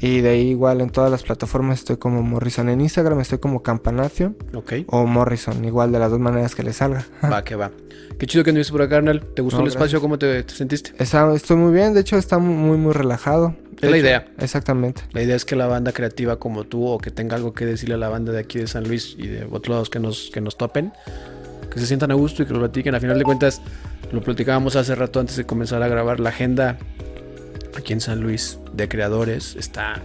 Y 0.00 0.20
de 0.20 0.30
ahí 0.30 0.48
igual 0.50 0.80
en 0.80 0.90
todas 0.90 1.10
las 1.10 1.22
plataformas 1.22 1.78
estoy 1.78 1.96
como 1.96 2.22
Morrison. 2.22 2.68
En 2.68 2.80
Instagram 2.80 3.20
estoy 3.20 3.38
como 3.38 3.62
Campanacio 3.62 4.34
Ok. 4.54 4.72
o 4.88 5.06
Morrison. 5.06 5.64
Igual 5.64 5.92
de 5.92 5.98
las 5.98 6.10
dos 6.10 6.20
maneras 6.20 6.54
que 6.54 6.62
le 6.62 6.72
salga. 6.72 7.06
Va, 7.32 7.42
que 7.44 7.54
va. 7.54 7.70
Qué 8.18 8.26
chido 8.26 8.44
que 8.44 8.50
anduviste 8.50 8.72
por 8.72 8.82
acá, 8.82 8.96
carnal. 8.96 9.24
¿Te 9.34 9.42
gustó 9.42 9.58
No, 9.58 9.64
el 9.64 9.68
espacio? 9.70 10.00
¿Cómo 10.00 10.18
te, 10.18 10.42
te 10.42 10.54
sentiste? 10.54 10.92
Está- 10.98 11.32
estoy 11.34 11.56
muy 11.56 11.72
bien. 11.72 11.94
De 11.94 12.00
hecho 12.00 12.16
está 12.16 12.38
muy 12.38 12.54
muy, 12.54 12.76
muy 12.76 12.92
relajado. 12.92 13.54
De 13.80 13.86
Es 13.86 13.90
la 13.90 13.96
hecho, 13.96 14.06
idea. 14.06 14.26
Exactamente. 14.38 15.02
La 15.12 15.22
idea 15.22 15.36
es 15.36 15.44
que 15.44 15.56
la 15.56 15.66
banda 15.66 15.92
creativa 15.92 16.36
como 16.38 16.64
tú 16.64 16.86
o 16.86 16.98
que 16.98 17.10
tenga 17.10 17.36
algo 17.36 17.52
que 17.54 17.64
decirle 17.66 17.94
a 17.94 17.98
la 17.98 18.08
banda 18.08 18.32
de 18.32 18.38
aquí 18.40 18.58
de 18.58 18.66
San 18.66 18.86
Luis 18.86 19.14
y 19.18 19.26
de 19.28 19.44
otros 19.50 19.68
lados 19.68 19.90
que 19.90 20.00
nos, 20.00 20.30
que 20.32 20.40
nos 20.40 20.56
topen, 20.56 20.92
que 21.72 21.78
se 21.80 21.86
sientan 21.86 22.10
a 22.10 22.14
gusto 22.14 22.42
y 22.42 22.46
que 22.46 22.52
lo 22.52 22.60
platiquen. 22.60 22.94
A 22.94 23.00
final 23.00 23.18
de 23.18 23.24
cuentas, 23.24 23.62
lo 24.12 24.20
platicábamos 24.22 24.76
hace 24.76 24.94
rato 24.94 25.18
antes 25.20 25.36
de 25.36 25.44
comenzar 25.44 25.82
a 25.82 25.88
grabar. 25.88 26.20
La 26.20 26.28
agenda 26.30 26.78
aquí 27.76 27.92
en 27.92 28.00
San 28.00 28.20
Luis 28.20 28.58
de 28.72 28.88
creadores 28.88 29.56
está 29.56 30.00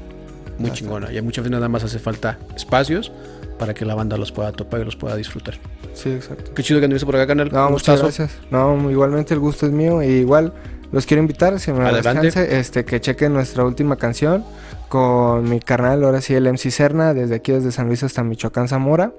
muy 0.57 0.69
Bastante. 0.69 0.71
chingona. 0.73 1.13
Y 1.13 1.21
muchas 1.21 1.43
veces 1.43 1.51
nada 1.51 1.69
más 1.69 1.83
hace 1.83 1.99
falta 1.99 2.37
espacios 2.55 3.11
para 3.57 3.73
que 3.73 3.85
la 3.85 3.95
banda 3.95 4.17
los 4.17 4.31
pueda 4.31 4.51
topar 4.51 4.81
y 4.81 4.85
los 4.85 4.95
pueda 4.95 5.15
disfrutar. 5.15 5.55
Sí, 5.93 6.09
exacto. 6.11 6.53
Qué 6.53 6.63
chido 6.63 6.79
que 6.79 6.85
anduviste 6.85 7.05
por 7.05 7.15
acá, 7.15 7.27
canal. 7.27 7.49
No, 7.51 7.69
muchas 7.69 8.01
gracias. 8.01 8.37
No, 8.51 8.89
igualmente 8.89 9.33
el 9.33 9.39
gusto 9.39 9.65
es 9.65 9.71
mío. 9.71 10.01
Y 10.01 10.07
igual 10.07 10.53
los 10.91 11.05
quiero 11.05 11.21
invitar, 11.21 11.59
si 11.59 11.71
me 11.71 12.01
chance, 12.01 12.59
este, 12.59 12.85
que 12.85 12.99
chequen 12.99 13.33
nuestra 13.33 13.63
última 13.63 13.97
canción 13.97 14.43
con 14.87 15.47
mi 15.47 15.59
carnal, 15.59 16.03
ahora 16.03 16.19
sí, 16.19 16.33
el 16.33 16.47
MC 16.51 16.71
Serna, 16.71 17.13
desde 17.13 17.35
aquí, 17.35 17.51
desde 17.51 17.71
San 17.71 17.87
Luis 17.87 18.01
hasta 18.03 18.23
Michoacán, 18.23 18.67
Zamora. 18.67 19.13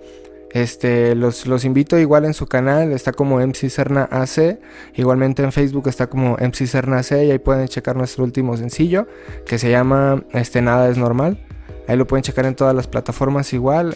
Este, 0.53 1.15
los, 1.15 1.47
los 1.47 1.65
invito 1.65 1.99
igual 1.99 2.25
en 2.25 2.35
su 2.35 2.47
canal, 2.47 2.93
está 2.93 3.13
como 3.13 3.39
MC 3.39 3.71
Serna 3.71 4.09
AC, 4.11 4.59
igualmente 4.97 5.43
en 5.43 5.53
Facebook 5.53 5.89
está 5.89 6.09
como 6.09 6.37
MC 6.39 6.67
Serna 6.67 6.99
AC 6.99 7.13
y 7.13 7.31
ahí 7.31 7.39
pueden 7.39 7.69
checar 7.69 7.97
nuestro 7.97 8.25
último 8.25 8.57
sencillo 8.57 9.07
que 9.47 9.59
se 9.59 9.71
llama 9.71 10.25
este, 10.33 10.61
Nada 10.61 10.89
es 10.89 10.99
Normal. 10.99 11.39
Ahí 11.87 11.97
lo 11.97 12.07
pueden 12.07 12.23
checar 12.23 12.47
en 12.47 12.55
todas 12.55 12.75
las 12.75 12.87
plataformas 12.87 13.53
igual, 13.53 13.95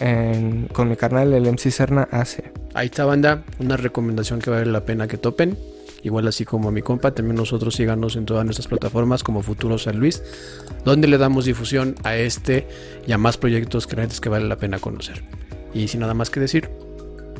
con 0.73 0.89
mi 0.89 0.97
canal, 0.97 1.31
el 1.31 1.49
MC 1.49 1.71
Serna 1.71 2.09
AC. 2.11 2.43
Ahí 2.73 2.87
está, 2.87 3.05
banda. 3.05 3.45
Una 3.59 3.77
recomendación 3.77 4.39
que 4.41 4.49
vale 4.49 4.65
la 4.65 4.83
pena 4.83 5.07
que 5.07 5.17
topen. 5.17 5.57
Igual 6.03 6.27
así 6.27 6.43
como 6.43 6.69
a 6.69 6.71
mi 6.71 6.81
compa, 6.81 7.15
también 7.15 7.37
nosotros 7.37 7.73
síganos 7.73 8.17
en 8.17 8.25
todas 8.25 8.43
nuestras 8.43 8.67
plataformas 8.67 9.23
como 9.23 9.41
Futuro 9.41 9.77
San 9.77 9.97
Luis, 9.97 10.21
donde 10.83 11.07
le 11.07 11.17
damos 11.17 11.45
difusión 11.45 11.95
a 12.03 12.17
este 12.17 12.67
y 13.07 13.13
a 13.13 13.17
más 13.17 13.37
proyectos 13.37 13.87
creativos 13.87 14.19
que 14.19 14.27
vale 14.27 14.45
la 14.45 14.57
pena 14.57 14.77
conocer. 14.79 15.23
Y 15.75 15.89
sin 15.89 15.99
nada 15.99 16.13
más 16.13 16.29
que 16.29 16.39
decir, 16.39 16.69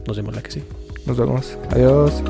nos 0.06 0.18
vemos 0.18 0.36
la 0.36 0.44
que 0.44 0.51
sí. 0.51 0.63
Nos 1.06 1.18
vemos. 1.18 1.58
Adiós. 1.72 2.22